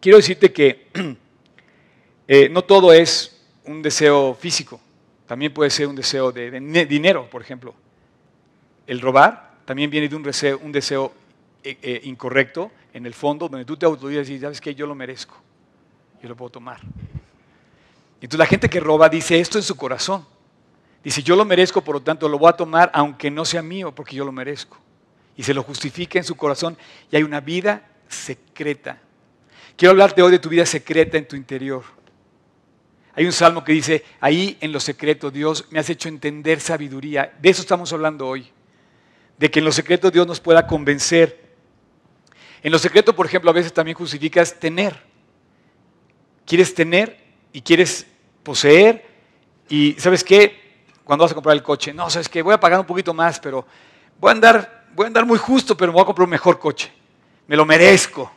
[0.00, 0.88] Quiero decirte que
[2.32, 4.80] Eh, no todo es un deseo físico,
[5.26, 7.74] también puede ser un deseo de, dinero, por ejemplo.
[8.86, 11.12] El robar también viene de un deseo, un deseo
[11.64, 14.94] eh, eh, incorrecto en el fondo, donde tú te autorizas y sabes que yo lo
[14.94, 15.34] merezco,
[16.22, 16.78] yo lo puedo tomar.
[18.20, 20.24] Entonces la gente que roba dice esto en su corazón.
[21.02, 23.94] Dice, yo lo merezco, por lo tanto lo voy a tomar aunque no sea mío,
[23.94, 24.78] porque yo lo merezco.
[25.36, 26.76] Y se lo justifica en su corazón
[27.10, 29.00] y hay una vida secreta.
[29.76, 31.84] Quiero hablarte hoy de tu vida secreta en tu interior.
[33.14, 37.34] Hay un salmo que dice, ahí en lo secreto Dios me has hecho entender sabiduría.
[37.40, 38.50] De eso estamos hablando hoy.
[39.38, 41.50] De que en lo secreto Dios nos pueda convencer.
[42.62, 45.02] En lo secreto, por ejemplo, a veces también justificas tener.
[46.44, 47.18] Quieres tener
[47.52, 48.06] y quieres
[48.42, 49.06] poseer.
[49.68, 50.59] Y ¿sabes qué?
[51.10, 52.40] Cuando vas a comprar el coche, no, ¿sabes qué?
[52.40, 53.66] Voy a pagar un poquito más, pero
[54.20, 56.60] voy a andar, voy a andar muy justo, pero me voy a comprar un mejor
[56.60, 56.92] coche.
[57.48, 58.30] Me lo merezco.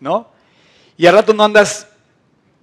[0.00, 0.30] ¿No?
[0.96, 1.86] Y al rato no andas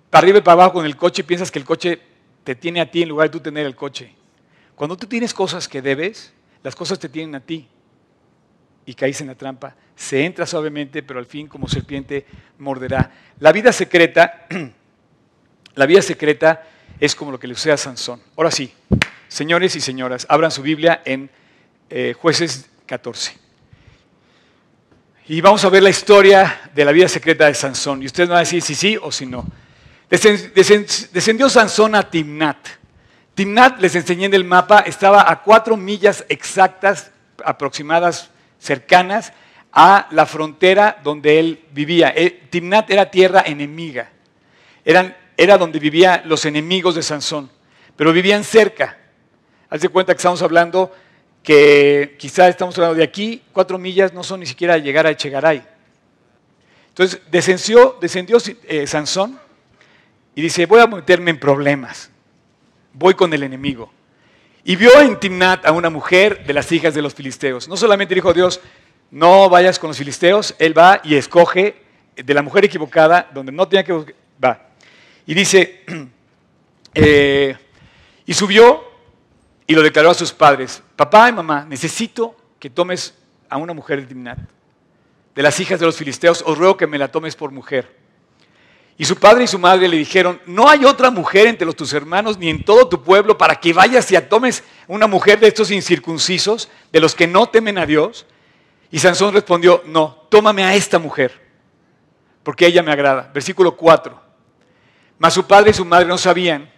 [0.10, 2.02] para arriba y para abajo con el coche y piensas que el coche
[2.44, 4.12] te tiene a ti en lugar de tú tener el coche.
[4.74, 7.68] Cuando tú tienes cosas que debes, las cosas te tienen a ti
[8.84, 9.76] y caes en la trampa.
[9.96, 12.26] Se entra suavemente, pero al fin como serpiente
[12.58, 13.12] morderá.
[13.38, 14.48] La vida secreta,
[15.76, 16.64] la vida secreta
[17.00, 18.22] es como lo que le sucede a Sansón.
[18.36, 18.74] Ahora sí,
[19.34, 21.30] señores y señoras, abran su Biblia en
[21.90, 23.36] eh, jueces 14.
[25.28, 28.04] Y vamos a ver la historia de la vida secreta de Sansón.
[28.04, 29.46] Y ustedes van a decir si sí o si no.
[30.08, 32.58] Descendió Sansón a Timnat.
[33.34, 37.10] Timnat, les enseñé en el mapa, estaba a cuatro millas exactas,
[37.44, 39.34] aproximadas, cercanas
[39.72, 42.14] a la frontera donde él vivía.
[42.16, 44.12] Eh, Timnat era tierra enemiga.
[44.86, 47.50] era donde vivían los enemigos de Sansón,
[47.96, 49.00] pero vivían cerca.
[49.74, 50.92] Haz de cuenta que estamos hablando
[51.42, 55.64] que quizás estamos hablando de aquí, cuatro millas no son ni siquiera llegar a Echegaray.
[56.90, 59.40] Entonces descendió, descendió eh, Sansón
[60.36, 62.12] y dice, voy a meterme en problemas,
[62.94, 63.92] voy con el enemigo.
[64.64, 67.68] Y vio en Timnat a una mujer de las hijas de los filisteos.
[67.68, 68.62] No solamente dijo Dios,
[69.10, 71.78] no vayas con los filisteos, él va y escoge
[72.16, 74.68] de la mujer equivocada, donde no tenía que va.
[75.26, 75.82] Y dice,
[76.94, 77.58] eh,
[78.28, 78.93] y subió
[79.66, 83.14] y lo declaró a sus padres, papá y mamá, necesito que tomes
[83.50, 84.40] a una mujer de Timnat,
[85.36, 88.04] de las hijas de los filisteos, os ruego que me la tomes por mujer.
[88.98, 91.94] Y su padre y su madre le dijeron, no hay otra mujer entre los, tus
[91.94, 95.72] hermanos ni en todo tu pueblo para que vayas y tomes una mujer de estos
[95.72, 98.28] incircuncisos, de los que no temen a Dios.
[98.92, 101.42] Y Sansón respondió, no, tómame a esta mujer,
[102.44, 103.32] porque ella me agrada.
[103.34, 104.22] Versículo 4.
[105.18, 106.72] Mas su padre y su madre no sabían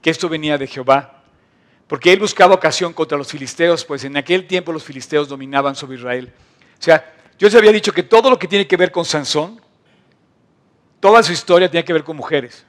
[0.00, 1.21] que esto venía de Jehová,
[1.92, 5.98] porque él buscaba ocasión contra los filisteos, pues en aquel tiempo los filisteos dominaban sobre
[5.98, 6.32] Israel.
[6.80, 9.60] O sea, yo les había dicho que todo lo que tiene que ver con Sansón,
[11.00, 12.64] Toda su historia tiene que ver con mujeres.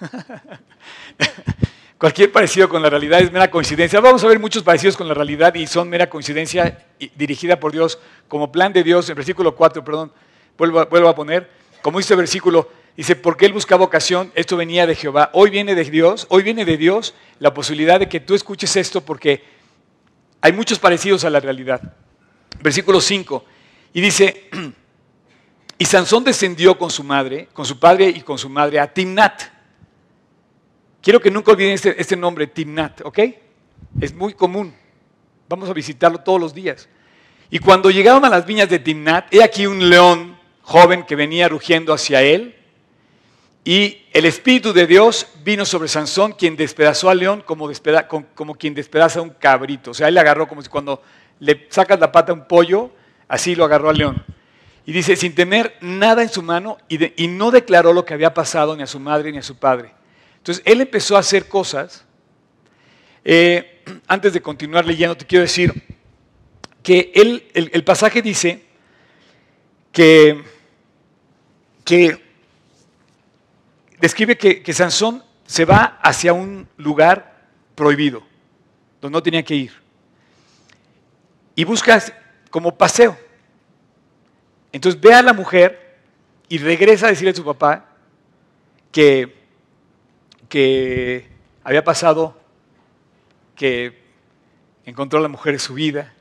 [1.98, 4.00] Cualquier parecido con la realidad es mera coincidencia.
[4.00, 7.98] Vamos a ver muchos parecidos con la realidad y son mera coincidencia dirigida por Dios
[8.28, 9.08] como plan de Dios.
[9.08, 10.12] En versículo 4, perdón,
[10.58, 12.68] vuelvo, vuelvo a poner, como dice el versículo,
[12.98, 15.30] dice, porque él buscaba ocasión, esto venía de Jehová.
[15.32, 19.00] Hoy viene de Dios, hoy viene de Dios la posibilidad de que tú escuches esto
[19.00, 19.44] porque
[20.40, 21.94] hay muchos parecidos a la realidad.
[22.60, 23.44] Versículo 5,
[23.92, 24.50] y dice,
[25.78, 29.42] Y Sansón descendió con su madre, con su padre y con su madre a Timnat.
[31.02, 33.18] Quiero que nunca olviden este, este nombre, Timnat, ¿ok?
[34.00, 34.74] Es muy común.
[35.48, 36.88] Vamos a visitarlo todos los días.
[37.50, 41.48] Y cuando llegaron a las viñas de Timnat, he aquí un león joven que venía
[41.48, 42.56] rugiendo hacia él.
[43.66, 47.68] Y el Espíritu de Dios vino sobre Sansón, quien despedazó al león como,
[48.36, 49.90] como quien despedaza a un cabrito.
[49.90, 51.02] O sea, él le agarró como si cuando
[51.40, 52.92] le sacas la pata a un pollo,
[53.26, 54.24] así lo agarró al león.
[54.84, 58.76] Y dice, sin tener nada en su mano, y, no declaró lo que había pasado
[58.76, 59.92] ni a su madre ni a su padre.
[60.36, 62.04] Entonces, él empezó a hacer cosas.
[63.24, 65.74] Eh, antes de continuar leyendo, te quiero decir
[66.84, 68.62] que él, el, pasaje dice
[69.90, 70.44] que,
[71.84, 72.25] que
[74.00, 78.22] describe que, Sansón se va hacia un lugar prohibido,
[79.00, 79.72] donde no tenía que ir.
[81.54, 82.02] Y busca
[82.50, 83.16] como paseo.
[84.72, 85.98] Entonces ve a la mujer
[86.48, 87.88] y regresa a decirle a su papá
[88.92, 89.34] que,
[90.48, 91.28] que
[91.64, 92.38] había pasado,
[93.54, 94.02] que
[94.84, 96.12] encontró a la mujer de su vida,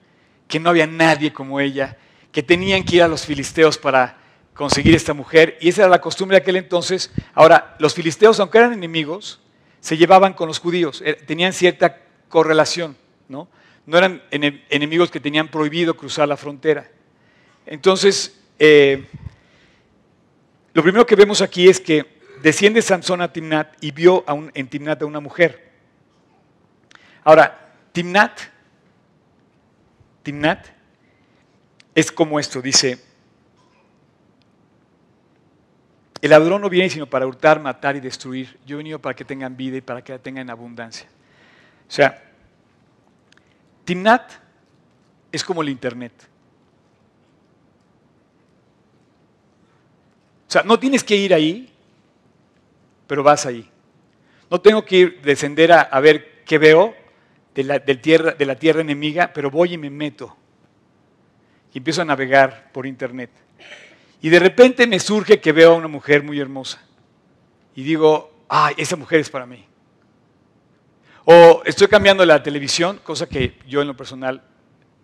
[0.47, 1.97] que no había nadie como ella,
[2.31, 4.17] que tenían que ir a los filisteos para
[4.55, 5.57] conseguir esta mujer.
[5.61, 7.11] Y esa era la costumbre de aquel entonces.
[7.35, 9.39] Ahora, los filisteos, aunque eran enemigos,
[9.81, 12.97] se llevaban con los judíos, eh, tenían cierta correlación,
[13.29, 13.47] ¿no?
[13.85, 16.89] No eran enemigos que tenían prohibido cruzar la frontera.
[17.67, 19.05] Entonces, eh,
[20.73, 25.03] lo primero que vemos aquí es que desciende Sansón a Timnat y vio en Timnat
[25.03, 25.71] a una mujer.
[27.23, 28.39] Ahora, Timnat,
[30.23, 30.65] Timnat
[31.93, 33.04] es como esto, dice,
[36.25, 38.57] el ladrón no viene sino para hurtar, matar y destruir.
[38.65, 41.07] Yo he venido para que tengan vida y para que la tengan abundancia.
[41.87, 42.19] O sea,
[43.83, 44.31] Timnat
[45.31, 46.13] es como el Internet.
[50.47, 51.71] O sea, no tienes que ir ahí,
[53.05, 53.69] pero vas ahí.
[54.49, 56.95] No tengo que ir, descender a, ver qué veo
[57.53, 60.35] de la, tierra, de la tierra enemiga, pero voy y me meto.
[61.71, 63.29] Y empiezo a navegar por internet.
[64.25, 66.81] Y de repente me surge que veo a una mujer muy hermosa.
[67.75, 69.63] Y digo, ay, esa mujer es para mí.
[71.25, 74.41] O estoy cambiando la televisión, cosa que yo en lo personal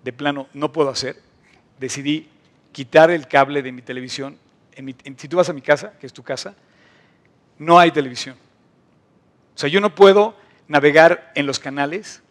[0.03, 1.17] de plano no puedo hacer.
[1.79, 2.29] Decidí
[2.71, 4.39] quitar el cable de mi televisión
[5.17, 6.55] si tú vas a mi casa, que es tu casa,
[7.60, 8.36] no hay televisión.
[9.53, 10.36] O sea, yo no puedo
[10.67, 12.23] navegar en los canales,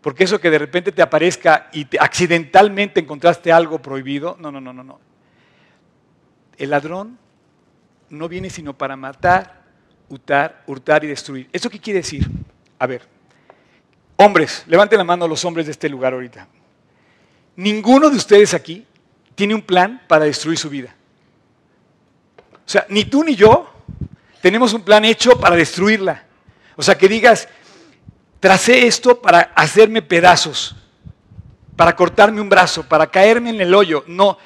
[0.00, 4.72] porque eso que de repente te aparezca y accidentalmente encontraste algo prohibido, no, no, no,
[4.72, 5.15] no, no.
[6.58, 7.18] El ladrón
[8.08, 9.64] no viene sino para matar,
[10.08, 11.48] hurtar, hurtar y destruir.
[11.52, 12.28] ¿Eso qué quiere decir?
[12.78, 13.02] A ver,
[14.16, 16.48] hombres, levanten la mano los hombres de este lugar ahorita.
[17.56, 18.86] Ninguno de ustedes aquí
[19.34, 20.94] tiene un plan para destruir su vida.
[22.54, 23.72] O sea, ni tú ni yo
[24.40, 26.24] tenemos un plan hecho para destruirla.
[26.76, 27.48] O sea, que digas,
[28.40, 30.76] tracé esto para hacerme pedazos,
[31.76, 34.04] para cortarme un brazo, para caerme en el hoyo.
[34.06, 34.38] No,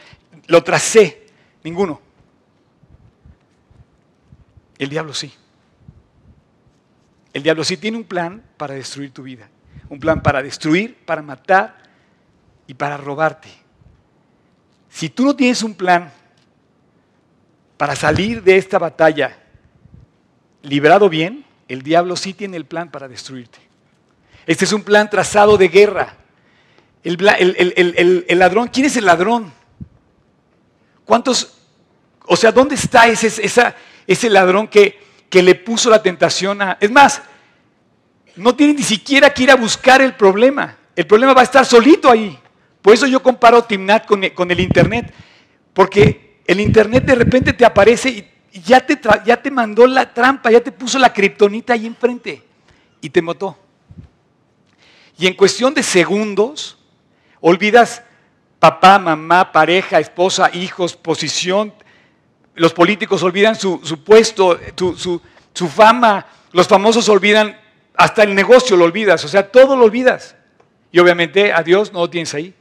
[0.47, 1.27] lo tracé,
[1.63, 2.01] ninguno.
[4.79, 5.33] El diablo sí.
[7.33, 9.49] El diablo sí tiene un plan para destruir tu vida.
[9.89, 11.77] Un plan para destruir, para matar
[12.67, 13.49] y para robarte.
[14.89, 16.13] Si tú no tienes un plan
[17.77, 19.39] para salir de esta batalla
[20.63, 23.59] librado bien, el diablo sí tiene el plan para destruirte.
[24.47, 26.17] Este es un plan trazado de guerra.
[27.05, 27.17] El,
[28.39, 29.53] ladrón, ¿quién es el ladrón?
[31.11, 31.55] ¿Cuántos,
[32.25, 34.97] o sea, dónde está ese, ladrón que,
[35.33, 36.79] le puso la tentación a...
[36.81, 37.21] Es más,
[38.37, 40.77] no tiene ni siquiera que ir a buscar el problema.
[40.95, 42.39] El problema va a estar solito ahí.
[42.81, 45.13] Por eso yo comparo Timnat con, el Internet.
[45.73, 50.53] Porque el Internet de repente te aparece y ya te, ya te mandó la trampa,
[50.53, 52.41] ya te puso la kriptonita ahí enfrente
[53.01, 53.59] y te mató.
[55.19, 56.79] Y en cuestión de segundos,
[57.41, 58.05] olvidas
[58.61, 61.75] papá, mamá, pareja, esposa, hijos, posición.
[62.55, 65.21] Los políticos olvidan su, puesto, su,
[65.53, 66.27] su, fama.
[66.53, 67.59] Los famosos olvidan,
[67.97, 69.25] hasta el negocio lo olvidas.
[69.25, 70.37] O sea, todo lo olvidas.
[70.93, 72.55] Y obviamente a Dios no lo tienes ahí.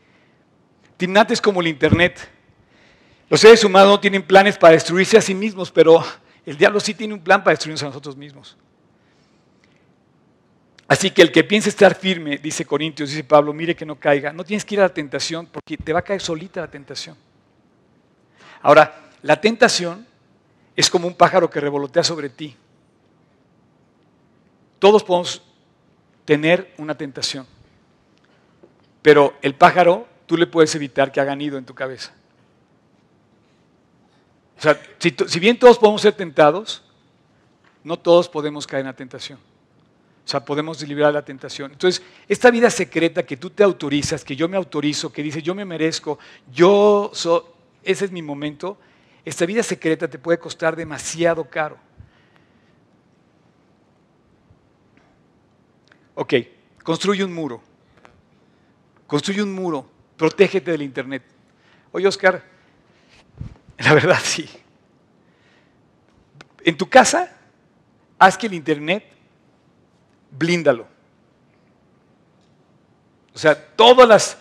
[0.98, 2.30] Timnat es como el Internet.
[3.30, 6.04] Los seres humanos no tienen planes para destruirse a sí mismos, pero
[6.46, 8.58] el diablo sí tiene un plan para destruirnos a nosotros mismos.
[10.90, 14.34] Así que el que piense estar firme, dice Corintios, dice Pablo, mire que no caiga.
[14.34, 17.16] No tienes que ir a la tentación porque te va a caer solita la tentación.
[18.64, 20.08] Ahora, la tentación
[20.76, 22.58] es como un pájaro que revolotea sobre ti.
[24.80, 25.44] Todos podemos
[26.26, 27.46] tener una tentación,
[29.04, 32.14] pero el pájaro tú le puedes evitar que haga nido en tu cabeza.
[34.58, 36.82] O sea, si, si bien todos podemos ser tentados,
[37.84, 39.49] no todos podemos caer en la tentación.
[40.30, 41.72] O sea, podemos liberar la tentación.
[41.72, 45.56] Entonces, esta vida secreta que tú te autorizas, que yo me autorizo, que dice yo
[45.56, 46.20] me merezco,
[46.54, 47.42] yo soy,
[47.82, 48.78] ese es mi momento,
[49.26, 51.80] esta vida secreta te puede costar demasiado caro.
[56.14, 56.36] Ok,
[56.84, 57.64] construye un muro.
[59.08, 59.90] Construye un muro.
[60.16, 61.24] Protégete del Internet.
[61.92, 62.44] Oye, Oscar,
[63.80, 64.48] la verdad sí.
[66.64, 67.36] En tu casa,
[68.20, 69.18] haz que el Internet
[70.32, 70.88] blíndalo.
[73.34, 74.38] O sea, todas las,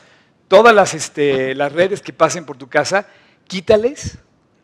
[0.49, 3.07] todas las, este, las redes que pasen por tu casa,
[3.47, 4.19] quítales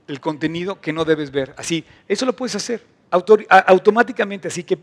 [0.08, 1.54] el contenido que no debes ver.
[1.56, 4.78] Así, eso lo puedes hacer automáticamente, así que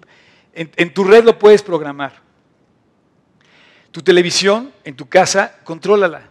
[0.53, 2.13] en, en tu red lo puedes programar.
[3.91, 6.29] Tu televisión en tu casa, contrólala.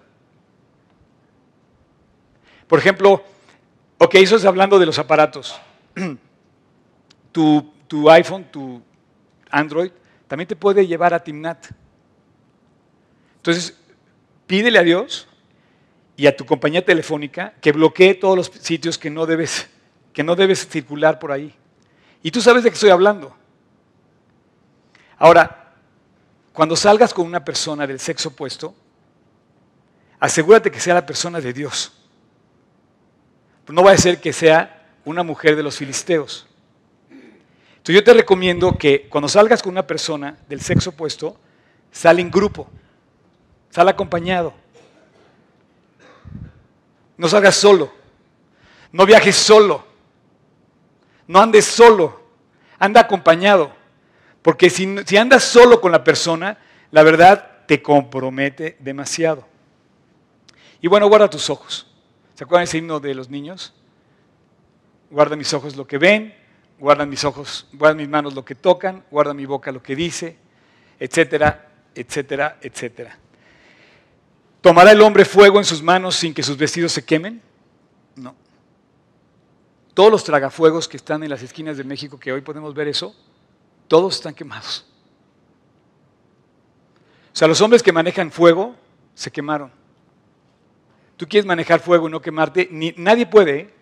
[2.67, 3.23] Por ejemplo,
[3.99, 5.61] ok, eso es hablando de los aparatos.
[7.33, 8.83] Tu, tu iPhone, tu
[9.51, 9.91] Android,
[10.29, 11.67] también te puede llevar a Timnat.
[13.37, 13.77] Entonces,
[14.47, 15.29] pídele a Dios
[16.17, 19.69] y a tu compañía telefónica que bloquee todos los sitios que no debes,
[20.13, 21.55] que no debes circular por ahí.
[22.23, 23.35] Y tú sabes de qué estoy hablando.
[25.17, 25.73] Ahora,
[26.53, 28.75] cuando salgas con una persona del sexo opuesto,
[30.19, 31.93] asegúrate que sea la persona de Dios.
[33.69, 36.47] No va a ser que sea una mujer de los filisteos.
[37.81, 41.41] Entonces yo te recomiendo que cuando salgas con una persona del sexo opuesto,
[41.91, 42.69] sal en grupo,
[43.71, 44.53] sal acompañado.
[47.17, 47.91] No salgas solo,
[48.93, 49.83] no viajes solo,
[51.27, 52.21] no andes solo,
[52.79, 53.73] anda acompañado.
[54.43, 56.59] Porque si, andas solo con la persona,
[56.91, 59.47] la verdad te compromete demasiado.
[60.83, 61.87] Y bueno, guarda tus ojos.
[62.35, 63.73] ¿Se acuerdan ese himno de los niños?
[65.11, 66.35] Guarda mis ojos lo que ven,
[66.81, 70.37] guardan mis ojos, guardan mis manos lo que tocan, guarda mi boca lo que dice,
[70.99, 73.19] etcétera, etcétera, etcétera.
[74.63, 77.41] ¿Tomará el hombre fuego en sus manos sin que sus vestidos se quemen?
[78.17, 78.35] No.
[79.95, 83.15] Todos los tragafuegos que están en las esquinas de México, que hoy podemos ver eso,
[83.87, 84.87] todos están quemados.
[87.33, 88.75] O sea, los hombres que manejan fuego
[89.15, 89.71] se quemaron.
[91.17, 93.59] Tú quieres manejar fuego y no quemarte, ni, nadie puede.
[93.59, 93.75] ¿eh?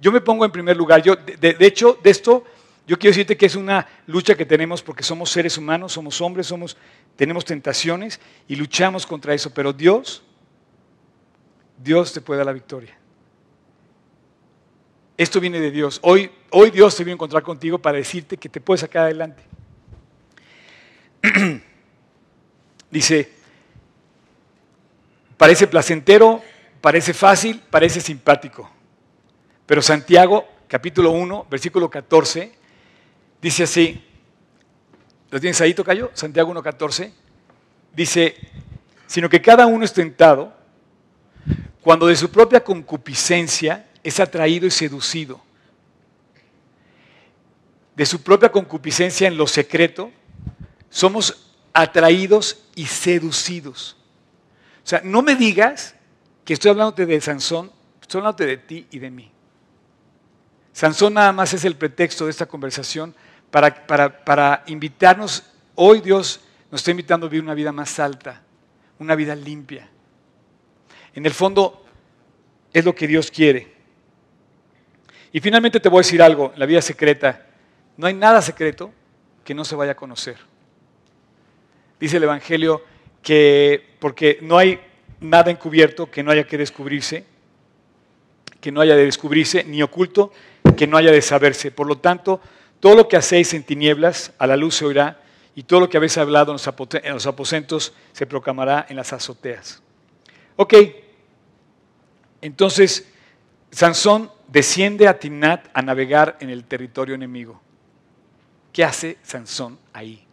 [0.00, 1.02] Yo me pongo en primer lugar.
[1.02, 2.44] Yo, de, hecho, de esto,
[2.86, 6.46] yo quiero decirte que es una lucha que tenemos porque somos seres humanos, somos hombres,
[6.46, 6.76] somos,
[7.16, 9.52] tenemos tentaciones y luchamos contra eso.
[9.52, 10.22] Pero Dios,
[11.76, 12.96] Dios te puede dar la victoria.
[15.18, 15.98] Esto viene de Dios.
[16.02, 19.42] Hoy, hoy Dios se vino a encontrar contigo para decirte que te puedes sacar adelante.
[22.90, 23.30] Dice,
[25.36, 26.42] parece placentero,
[26.80, 28.79] parece fácil, parece simpático.
[29.70, 32.50] Pero Santiago, capítulo 1, versículo 14,
[33.40, 34.04] dice así,
[35.30, 36.10] ¿lo tienes ahí, Tocayo?
[36.12, 37.12] Santiago 1, 14,
[37.94, 38.34] dice,
[39.06, 40.52] sino que cada uno es tentado
[41.82, 45.40] cuando de su propia concupiscencia es atraído y seducido.
[47.94, 50.10] De su propia concupiscencia en lo secreto,
[50.88, 53.96] somos atraídos y seducidos.
[54.84, 55.94] O sea, no me digas
[56.44, 57.70] que estoy hablándote de Sansón,
[58.02, 59.29] estoy hablándote de ti y de mí.
[60.72, 63.14] Sansón nada más es el pretexto de esta conversación
[63.50, 65.42] para, para, invitarnos,
[65.74, 66.40] hoy Dios
[66.70, 68.42] nos está invitando a vivir una vida más alta,
[68.98, 69.88] una vida limpia.
[71.14, 71.84] En el fondo
[72.72, 73.74] es lo que Dios quiere.
[75.32, 77.46] Y finalmente te voy a decir algo, la vida secreta,
[77.96, 78.92] no hay nada secreto
[79.44, 80.36] que no se vaya a conocer.
[81.98, 82.82] Dice el Evangelio
[83.22, 84.80] que porque no hay
[85.20, 87.24] nada encubierto que no haya que descubrirse,
[88.60, 90.32] que no haya de descubrirse, ni oculto
[90.76, 91.70] que no haya de saberse.
[91.70, 92.40] Por lo tanto,
[92.80, 95.20] todo lo que hacéis en tinieblas, a la luz se oirá,
[95.54, 99.82] y todo lo que habéis hablado en los aposentos se proclamará en las azoteas.
[100.56, 100.74] Ok,
[102.40, 103.10] entonces
[103.70, 107.60] Sansón desciende a Timnat a navegar en el territorio enemigo.
[108.72, 110.24] ¿Qué hace Sansón ahí?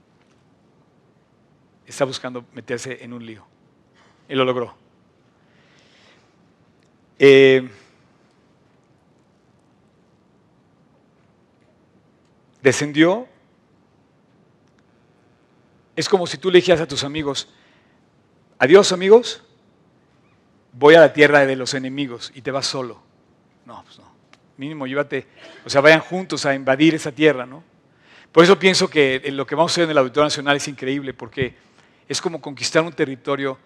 [1.85, 3.45] Está buscando meterse en un lío.
[4.29, 4.75] Y lo logró.
[7.19, 7.67] Eh,
[12.61, 13.27] descendió.
[15.95, 17.49] Es como si tú le dijeras a tus amigos,
[18.59, 19.43] adiós amigos,
[20.73, 23.01] voy a la tierra de los enemigos y te vas solo.
[23.65, 24.11] No, pues no.
[24.57, 25.27] Mínimo llévate,
[25.65, 27.63] o sea, vayan juntos a invadir esa tierra, ¿no?
[28.31, 31.13] Por eso pienso que lo que vamos a hacer en el Auditorio Nacional es increíble,
[31.13, 31.55] porque
[32.07, 33.57] es como conquistar un territorio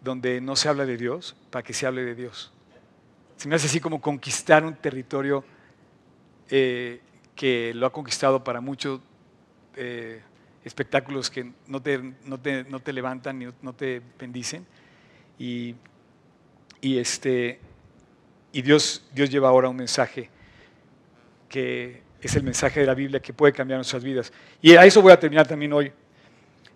[0.00, 2.52] donde no se habla de Dios para que se hable de Dios.
[3.36, 5.44] Se me hace así como conquistar un territorio
[6.50, 7.00] eh,
[7.38, 9.00] que lo ha conquistado para muchos
[9.76, 10.20] eh,
[10.64, 14.66] espectáculos que no te, no te, levantan ni no te bendicen.
[15.38, 15.76] Y,
[16.82, 17.60] este,
[18.50, 20.28] y Dios, Dios lleva ahora un mensaje
[21.48, 24.32] que es el mensaje de la Biblia que puede cambiar nuestras vidas.
[24.60, 25.92] Y a eso voy a terminar también hoy.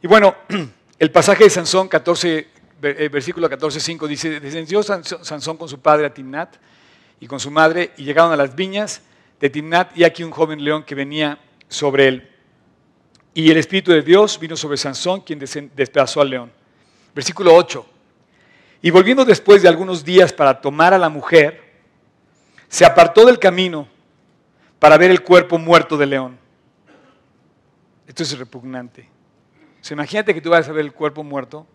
[0.00, 0.36] Y bueno,
[1.00, 2.48] el pasaje de Sansón 14,
[2.82, 6.54] eh, versículo 14, 5 dice, descendió Sansón con su padre a Timnat
[7.18, 9.02] y con su madre y llegaron a las viñas
[9.42, 11.36] de Timnat y aquí un joven león que venía
[11.66, 12.30] sobre él.
[13.34, 16.52] Y el Espíritu de Dios vino sobre Sansón, quien despedazó al león.
[17.12, 17.84] Versículo 8.
[18.82, 21.60] Y volviendo después de algunos días para tomar a la mujer,
[22.68, 23.88] se apartó del camino
[24.78, 26.38] para ver el cuerpo muerto del león.
[28.06, 29.08] Esto es repugnante.
[29.90, 31.66] imagínate que tú vas a ver el cuerpo muerto.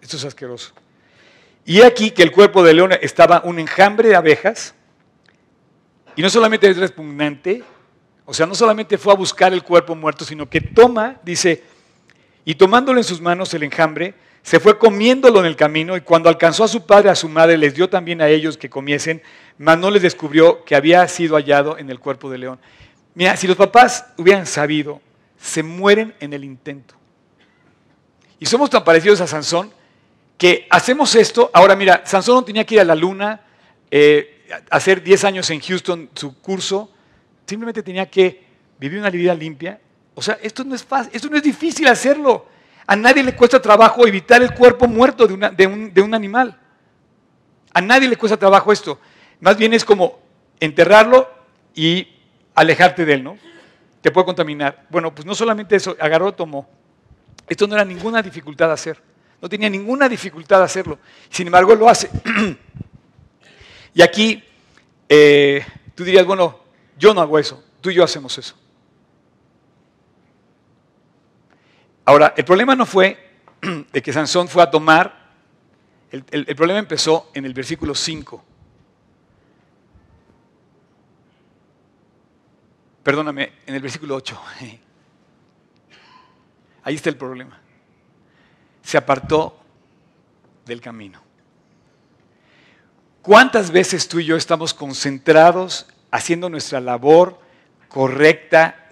[0.00, 0.72] Esto es asqueroso.
[1.64, 4.74] Y aquí que el cuerpo del león estaba un enjambre de abejas.
[6.16, 7.62] Y no solamente es repugnante,
[8.24, 11.62] o sea, no solamente fue a buscar el cuerpo muerto, sino que toma, dice,
[12.44, 16.28] y tomándolo en sus manos el enjambre, se fue comiéndolo en el camino y cuando
[16.28, 19.22] alcanzó a su padre, a su madre, les dio también a ellos que comiesen,
[19.56, 22.60] mas no les descubrió que había sido hallado en el cuerpo de león.
[23.14, 25.00] Mira, si los papás hubieran sabido,
[25.38, 26.94] se mueren en el intento.
[28.38, 29.70] Y somos tan parecidos a Sansón
[30.36, 31.50] que hacemos esto.
[31.54, 33.40] Ahora mira, Sansón no tenía que ir a la luna,
[33.90, 34.33] eh,
[34.70, 36.90] hacer 10 años en Houston su curso,
[37.46, 38.44] simplemente tenía que
[38.78, 39.80] vivir una vida limpia.
[40.14, 42.46] O sea, esto no es fácil, esto no es difícil hacerlo.
[42.86, 46.58] A nadie le cuesta trabajo evitar el cuerpo muerto de, un, de animal.
[47.72, 49.00] A nadie le cuesta trabajo esto.
[49.40, 50.18] Más bien es como
[50.60, 51.28] enterrarlo
[51.74, 52.08] y
[52.54, 53.38] alejarte de él, ¿no?
[54.00, 54.86] Te puede contaminar.
[54.90, 56.68] Bueno, pues no solamente eso, agarró, tomó.
[57.48, 59.00] Esto no era ninguna dificultad hacer.
[59.40, 60.98] No tenía ninguna dificultad hacerlo.
[61.30, 62.10] Sin embargo, lo hace.
[63.94, 64.42] y aquí
[65.08, 65.64] eh,
[65.94, 66.60] tú dirías, bueno,
[66.98, 68.56] yo no hago eso, tú y yo hacemos eso.
[72.04, 73.30] Ahora, el problema no fue
[73.92, 75.24] de que Sansón fue a tomar,
[76.10, 78.44] el, problema empezó en el versículo 5.
[83.02, 84.40] Perdóname, en el versículo 8.
[86.84, 87.60] Ahí está el problema.
[88.82, 89.58] Se apartó
[90.66, 91.20] del camino.
[93.24, 97.40] ¿Cuántas veces tú y yo estamos concentrados haciendo nuestra labor
[97.88, 98.86] correcta,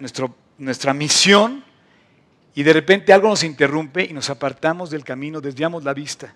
[0.57, 1.63] nuestra misión,
[2.55, 6.33] y de repente algo nos interrumpe y nos apartamos del camino, desviamos la vista.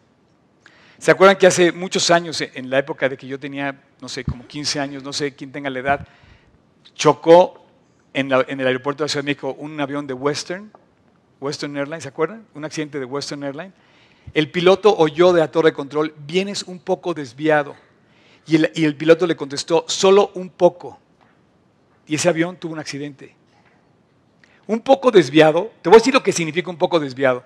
[1.00, 4.24] ¿Se acuerdan que hace muchos años, en la época de que yo tenía, no sé,
[4.24, 6.08] como 15 años, no sé quién tenga la edad,
[6.94, 7.66] chocó
[8.14, 10.72] en, el aeropuerto de Ciudad de México un avión de Western,
[11.42, 12.46] Western Airlines, ¿se acuerdan?
[12.54, 13.74] Un accidente de Western Airlines.
[14.36, 17.76] El piloto oyó de la torre de control, vienes un poco desviado.
[18.48, 20.98] Y el, piloto le contestó, solo un poco.
[22.08, 23.36] Y ese avión tuvo un accidente.
[24.66, 27.44] Un poco desviado, te voy a decir lo que significa un poco desviado.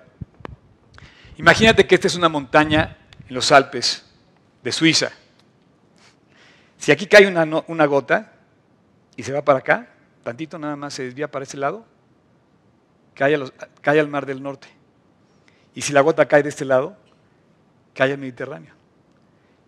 [1.38, 2.98] Imagínate que esta es una montaña
[3.28, 4.04] en los Alpes
[4.62, 5.10] de Suiza.
[6.78, 8.32] Si aquí cae una, gota
[9.16, 9.88] y se va para acá,
[10.22, 11.84] tantito nada más se desvía para ese lado,
[13.14, 13.36] cae,
[13.80, 14.68] cae al Mar del Norte.
[15.74, 16.96] Y si la gota cae de este lado,
[17.92, 18.81] cae al Mediterráneo.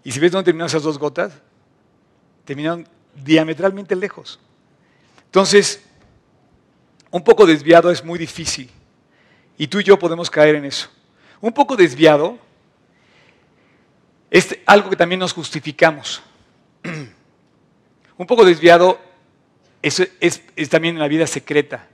[0.05, 1.33] Y si ves dónde terminaron esas dos gotas,
[2.45, 2.87] terminaron
[3.25, 4.39] diametralmente lejos.
[5.25, 5.83] Entonces,
[7.11, 8.71] un poco desviado es muy difícil.
[9.57, 10.91] Y tú y yo podemos caer en eso.
[11.41, 12.39] Un poco desviado
[14.31, 16.23] es algo que también nos justificamos.
[18.17, 19.01] Un poco desviado
[19.83, 20.09] es,
[20.71, 21.89] también la vida secreta.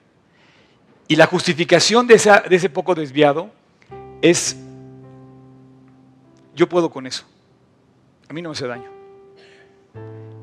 [1.08, 3.50] Y la justificación de ese poco desviado
[4.20, 4.56] es,
[6.54, 7.24] yo puedo con eso
[8.30, 8.88] a mí no me hace daño.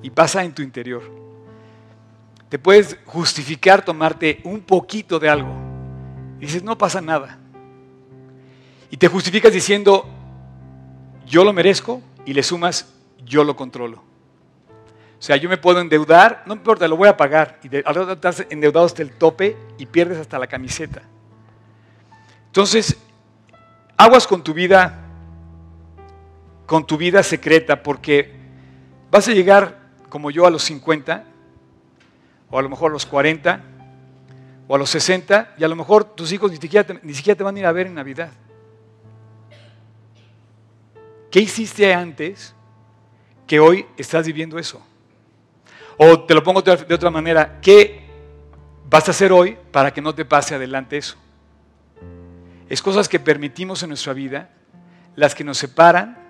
[0.01, 1.01] Y pasa en tu interior.
[2.49, 5.55] Te puedes justificar tomarte un poquito de algo.
[6.37, 7.39] Y dices, no pasa nada.
[8.91, 10.05] Y te justificas diciendo,
[11.25, 12.93] yo lo merezco y le sumas,
[13.25, 13.99] yo lo controlo.
[13.99, 17.57] O sea, yo me puedo endeudar, no importa, lo voy a pagar.
[17.63, 21.03] Y ahora estás endeudado hasta el tope y pierdes hasta la camiseta.
[22.47, 22.97] Entonces,
[23.95, 25.06] aguas con tu vida
[26.67, 28.29] con tu vida secreta porque
[29.09, 31.23] vas a llegar como yo a los 50,
[32.49, 33.61] o a lo mejor a los 40,
[34.67, 37.37] o a los 60, y a lo mejor tus hijos ni siquiera te, ni siquiera
[37.37, 38.31] te van a ir a ver en Navidad.
[41.31, 42.53] ¿Qué hiciste antes
[43.47, 44.85] que hoy estás viviendo eso?
[45.97, 48.01] O te lo pongo de otra manera, ¿qué
[48.89, 51.17] vas a hacer hoy para que no te pase adelante eso?
[52.67, 54.49] Es cosas que permitimos en nuestra vida,
[55.15, 56.26] las que nos separan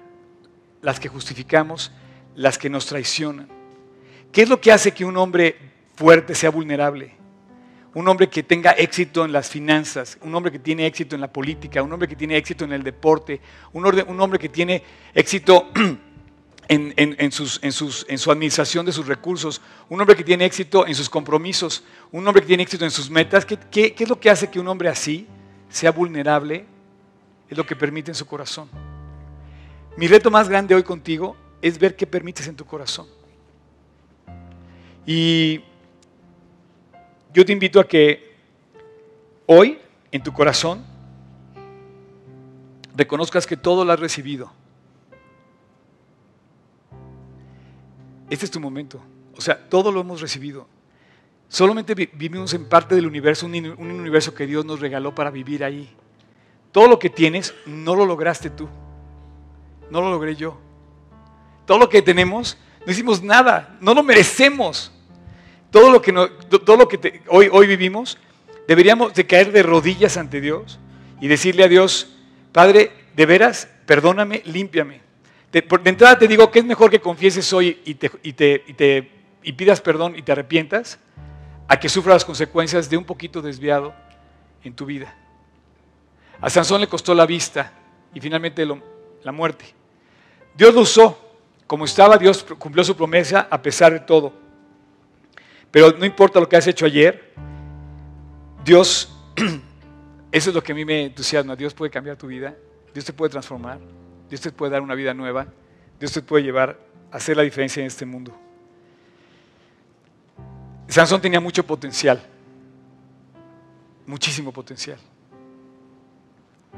[0.81, 1.91] las que justificamos,
[2.35, 3.47] las que nos traicionan.
[4.31, 5.57] ¿Qué es lo que hace que un hombre
[5.95, 7.15] fuerte sea vulnerable?
[7.93, 11.31] Un hombre que tenga éxito en las finanzas, un hombre que tiene éxito en la
[11.31, 13.41] política, un hombre que tiene éxito en el deporte,
[13.73, 13.85] un,
[14.19, 14.83] hombre que tiene
[15.15, 15.71] éxito
[16.67, 22.27] en, su administración de sus recursos, un hombre que tiene éxito en sus compromisos, un
[22.27, 23.45] hombre que tiene éxito en sus metas.
[23.45, 25.27] qué es lo que hace que un hombre así
[25.69, 26.65] sea vulnerable?
[27.49, 28.69] Es lo que permite en su corazón.
[29.97, 33.07] Mi reto más grande hoy contigo es ver qué permites en tu corazón.
[35.07, 35.61] Y
[37.33, 38.35] yo te invito a que
[39.47, 39.79] hoy,
[40.11, 40.85] en tu corazón,
[42.95, 44.51] reconozcas que todo lo has recibido.
[48.29, 49.01] Este es tu momento.
[49.35, 50.67] O sea, todo lo hemos recibido.
[51.47, 55.89] Solamente vivimos en parte del universo, un, universo que Dios nos regaló para vivir ahí.
[56.71, 58.67] Todo lo que tienes no lo lograste tú.
[59.89, 60.57] No lo logré yo.
[61.65, 63.77] Todo lo que tenemos, no hicimos nada.
[63.81, 64.91] No lo merecemos
[65.71, 68.17] todo lo que, todo lo que hoy, hoy vivimos,
[68.67, 70.79] deberíamos de caer de rodillas ante Dios
[71.19, 72.15] y decirle a Dios,
[72.51, 75.01] Padre, de veras, perdóname, límpiame.
[75.51, 79.11] De, entrada te digo que es mejor que confieses hoy y, te, y, te,
[79.43, 80.99] y, pidas perdón y te arrepientas
[81.67, 83.93] a que sufras las consecuencias de un poquito desviado
[84.63, 85.15] en tu vida.
[86.39, 87.73] A Sansón le costó la vista
[88.13, 88.65] y finalmente
[89.23, 89.76] la muerte.
[90.57, 91.23] Dios lo usó.
[91.67, 94.33] Como estaba, Dios cumplió su promesa a pesar de todo.
[95.69, 97.33] Pero no importa lo que has hecho ayer,
[98.63, 99.13] Dios,
[100.31, 101.55] eso es lo que a mí me entusiasma.
[101.55, 102.55] Dios puede cambiar tu vida,
[102.93, 103.79] Dios te puede transformar,
[104.29, 105.47] Dios te puede dar una vida nueva,
[105.99, 106.79] Dios te puede llevar
[107.11, 108.33] a hacer la diferencia en este mundo.
[110.87, 112.23] Sansón tenía mucho potencial,
[114.05, 114.97] muchísimo potencial.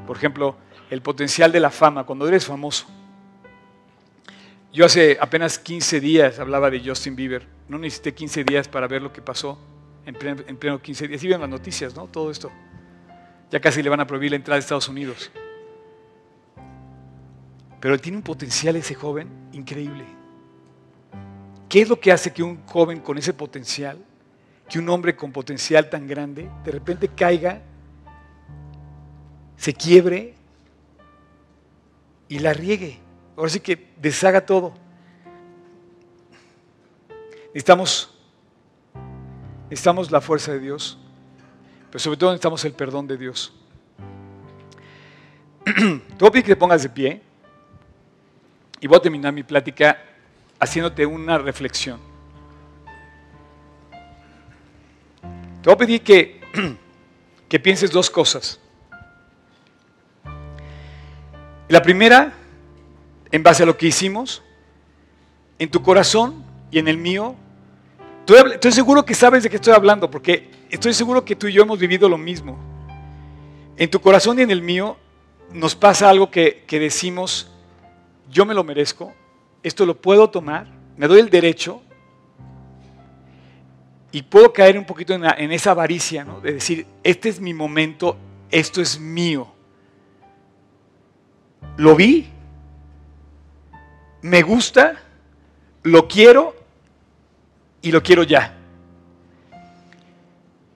[0.04, 0.56] Por ejemplo,
[0.90, 2.86] el potencial de la fama, cuando eres famoso.
[4.72, 7.46] Yo hace apenas 15 días hablaba de Justin Bieber.
[7.68, 9.58] No necesité 15 días para ver lo que pasó
[10.06, 11.22] en pleno, 15 días.
[11.24, 12.06] Y ven las noticias, ¿no?
[12.06, 12.52] Todo esto.
[13.50, 15.32] Ya casi le van a prohibir la entrada a Estados Unidos.
[17.80, 20.04] Pero tiene un potencial ese joven increíble.
[21.68, 23.98] ¿Qué es lo que hace que un joven con ese potencial,
[24.68, 27.60] que un hombre con potencial tan grande, de repente caiga,
[29.56, 30.34] se quiebre
[32.28, 32.98] y la riegue?
[33.40, 34.74] Ahora sí que deshaga todo.
[37.54, 38.12] Necesitamos,
[39.70, 40.98] necesitamos la fuerza de Dios,
[41.88, 43.54] pero sobre todo necesitamos el perdón de Dios.
[45.64, 45.72] Te
[46.18, 47.22] voy a pedir que te pongas de pie
[48.78, 49.98] y voy a terminar mi plática
[50.58, 51.98] haciéndote una reflexión.
[55.62, 56.42] Te voy a pedir que,
[57.48, 58.60] que pienses dos cosas.
[61.68, 62.34] La primera
[63.32, 64.42] en base a lo que hicimos,
[65.58, 67.36] en tu corazón y en el mío.
[68.26, 71.62] Estoy, seguro que sabes de qué estoy hablando, porque estoy seguro que tú y yo
[71.62, 72.58] hemos vivido lo mismo.
[73.76, 74.96] En tu corazón y en el mío
[75.52, 77.50] nos pasa algo que, decimos,
[78.30, 79.12] yo me lo merezco,
[79.62, 80.66] esto lo puedo tomar,
[80.96, 81.82] me doy el derecho
[84.12, 86.40] y puedo caer un poquito en, en esa avaricia, ¿no?
[86.40, 88.16] de decir, este es mi momento,
[88.50, 89.52] esto es mío.
[91.76, 92.28] Lo vi,
[94.22, 95.00] me gusta,
[95.82, 96.54] lo quiero
[97.82, 98.56] y lo quiero ya.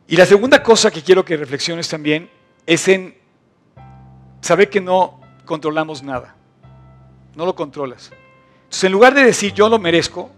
[0.06, 2.30] Y la segunda cosa que quiero que reflexiones también
[2.66, 3.16] es en
[4.40, 6.36] saber que no controlamos nada.
[7.34, 8.10] No lo controlas.
[8.64, 10.30] Entonces, en lugar de decir yo lo merezco,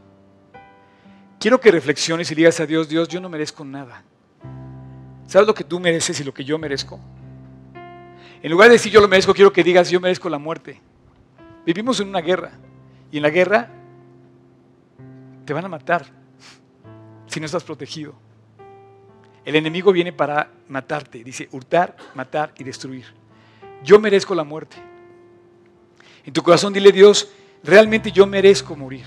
[1.39, 4.05] quiero que reflexiones y digas a Dios, Dios, yo no merezco nada.
[5.27, 7.01] ¿Sabes lo que tú mereces y lo que yo merezco?
[8.43, 10.81] En lugar de decir yo lo merezco, quiero que digas yo merezco la muerte.
[11.65, 12.53] Vivimos en una guerra.
[13.11, 13.69] Y en la guerra
[15.45, 16.07] te van a matar
[17.27, 18.15] si no estás protegido.
[19.45, 21.23] El enemigo viene para matarte.
[21.23, 23.05] Dice hurtar, matar y destruir.
[23.85, 24.77] Yo merezco la muerte.
[26.25, 27.31] En tu corazón dile Dios,
[27.63, 29.07] realmente yo merezco morir.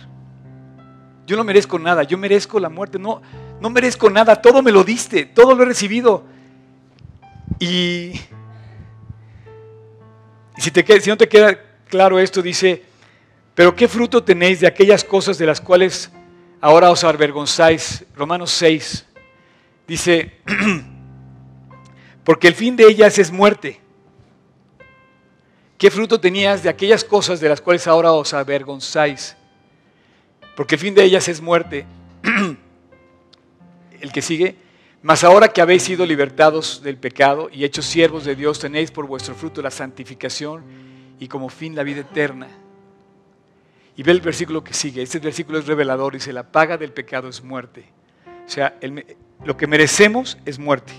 [1.28, 2.98] Yo no merezco nada, yo merezco la muerte.
[2.98, 3.22] No,
[3.60, 6.24] no merezco nada, todo me lo diste, todo lo he recibido.
[7.60, 8.14] Y,
[10.58, 12.86] si, te, si no te queda claro esto, dice,
[13.60, 16.10] pero ¿qué fruto tenéis de aquellas cosas de las cuales
[16.62, 18.06] ahora os avergonzáis?
[18.16, 19.06] Romanos 6
[19.86, 20.40] dice,
[22.24, 23.82] porque el fin de ellas es muerte.
[25.78, 29.36] ¿Qué fruto tenías de aquellas cosas de las cuales ahora os avergonzáis?
[30.56, 31.86] Porque el fin de ellas es muerte.
[34.00, 34.56] el que sigue,
[35.02, 39.06] mas ahora que habéis sido libertados del pecado y hechos siervos de Dios, tenéis por
[39.06, 40.64] vuestro fruto la santificación
[41.20, 42.48] y como fin la vida eterna.
[44.00, 45.02] Y ve el versículo que sigue.
[45.02, 46.14] Este versículo es revelador.
[46.14, 47.84] Dice, la paga del pecado es muerte.
[48.46, 48.80] O sea,
[49.44, 50.94] lo que merecemos es muerte.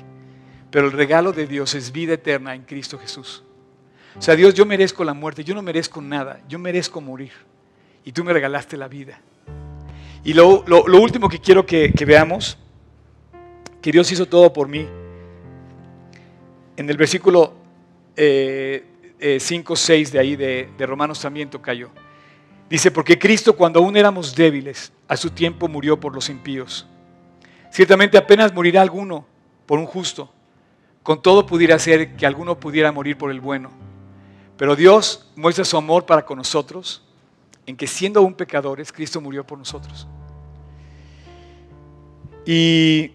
[0.70, 3.42] Pero el regalo de Dios es vida eterna en Cristo Jesús.
[4.18, 5.42] O sea, Dios, yo merezco la muerte.
[5.42, 6.42] Yo no merezco nada.
[6.46, 7.32] Yo merezco morir.
[8.04, 9.18] Y tú me regalaste la vida.
[10.22, 10.62] Y lo,
[11.00, 12.58] último que quiero que, veamos,
[13.80, 14.86] que Dios hizo todo por mí.
[16.76, 17.54] En el versículo
[18.14, 18.84] 5, eh,
[19.18, 21.88] 6 eh, de ahí de, Romanos también cayó.
[22.70, 26.86] Dice, porque Cristo cuando aún éramos débiles, a su tiempo murió por los impíos.
[27.72, 29.26] Ciertamente apenas morirá alguno
[29.66, 30.32] por un justo.
[31.02, 33.70] Con todo pudiera ser que alguno pudiera morir por el bueno.
[34.56, 37.02] Pero Dios muestra su amor para con nosotros
[37.66, 40.06] en que siendo aún pecadores, Cristo murió por nosotros.
[42.46, 43.12] Y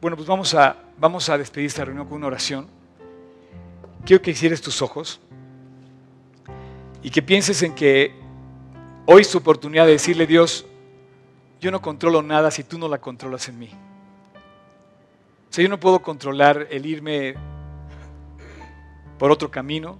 [0.00, 2.66] bueno, pues vamos a, vamos a despedir esta reunión con una oración.
[4.04, 5.20] Quiero que hicieras tus ojos
[7.00, 8.19] y que pienses en que
[9.12, 10.64] Hoy es tu oportunidad de decirle, Dios,
[11.60, 13.68] yo no controlo nada si tú no la controlas en mí.
[13.68, 17.34] O sea, yo no puedo controlar el irme
[19.18, 19.98] por otro camino.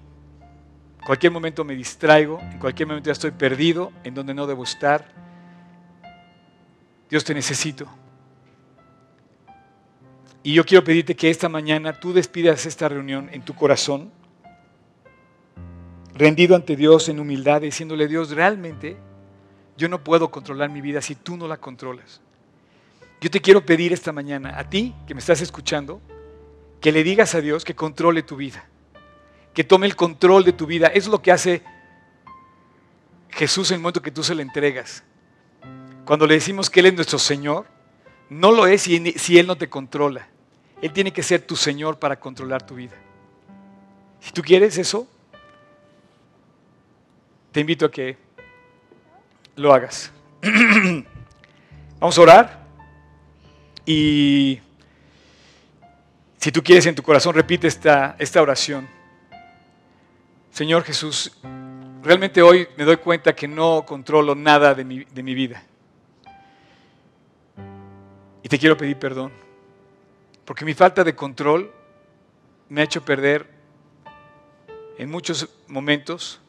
[1.01, 4.63] En cualquier momento me distraigo, en cualquier momento ya estoy perdido, en donde no debo
[4.63, 5.05] estar.
[7.11, 7.89] Dios te necesito.
[10.45, 14.13] Y yo quiero pedirte que esta mañana tú despidas esta reunión en tu corazón
[16.21, 18.97] rendido ante Dios en humildad, diciéndole, Dios, realmente
[19.79, 22.21] yo no puedo controlar mi vida si tú no la controlas.
[23.23, 26.01] Yo te quiero pedir esta mañana, a ti que me estás escuchando,
[26.83, 28.66] que le digas a Dios que controle tu vida,
[29.55, 30.89] que tome el control de tu vida.
[30.89, 31.62] Es lo que hace
[33.31, 35.03] Jesús en el momento que tú se le entregas.
[36.05, 37.66] Cuando le decimos que Él es nuestro Señor,
[38.29, 40.29] no lo es si, si Él no te controla.
[40.83, 42.97] Él tiene que ser tu Señor para controlar tu vida.
[44.21, 45.09] Si tú quieres eso,
[47.53, 48.16] te invito a que
[49.57, 50.12] lo hagas.
[52.01, 52.61] Vamos a orar
[53.84, 54.61] y
[56.38, 58.88] si tú quieres en tu corazón repite esta, esta oración.
[60.51, 61.32] Señor Jesús,
[62.03, 65.62] realmente hoy me doy cuenta que no controlo nada de mi, de mi vida.
[68.42, 69.32] Y te quiero pedir perdón,
[70.44, 71.70] porque mi falta de control
[72.68, 73.46] me ha hecho perder
[74.96, 76.40] en muchos momentos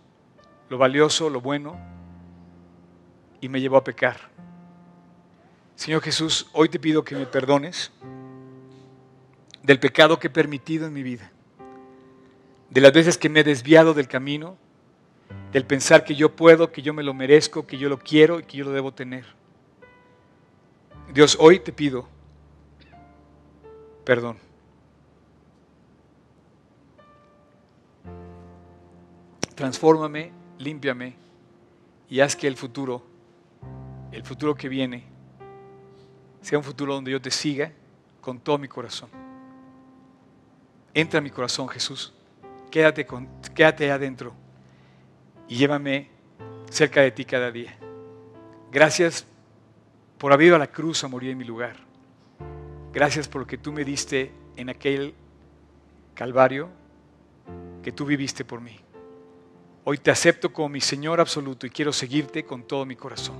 [0.71, 1.77] lo valioso, lo bueno,
[3.41, 4.31] y me llevó a pecar.
[5.75, 7.91] Señor Jesús, hoy te pido que me perdones
[9.63, 11.29] del pecado que he permitido en mi vida,
[12.69, 14.55] de las veces que me he desviado del camino,
[15.51, 18.43] del pensar que yo puedo, que yo me lo merezco, que yo lo quiero y
[18.43, 19.25] que yo lo debo tener.
[21.13, 22.07] Dios, hoy te pido
[24.05, 24.37] perdón.
[29.53, 31.15] Transfórmame límpiame
[32.09, 33.03] y haz que el futuro,
[34.11, 35.03] el futuro que viene,
[36.41, 37.71] sea un futuro donde yo te siga
[38.19, 39.09] con todo mi corazón.
[40.93, 42.13] Entra a mi corazón, Jesús.
[42.69, 44.33] Quédate, con, quédate adentro
[45.47, 46.09] y llévame
[46.69, 47.77] cerca de ti cada día.
[48.71, 49.25] Gracias
[50.17, 51.75] por haber ido a la cruz a morir en mi lugar.
[52.93, 55.13] Gracias por lo que tú me diste en aquel
[56.13, 56.69] Calvario
[57.81, 58.79] que tú viviste por mí.
[59.83, 63.35] Hoy te acepto como mi Señor absoluto y quiero seguirte con todo mi corazón.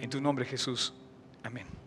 [0.00, 0.94] En tu nombre Jesús.
[1.42, 1.81] Amén.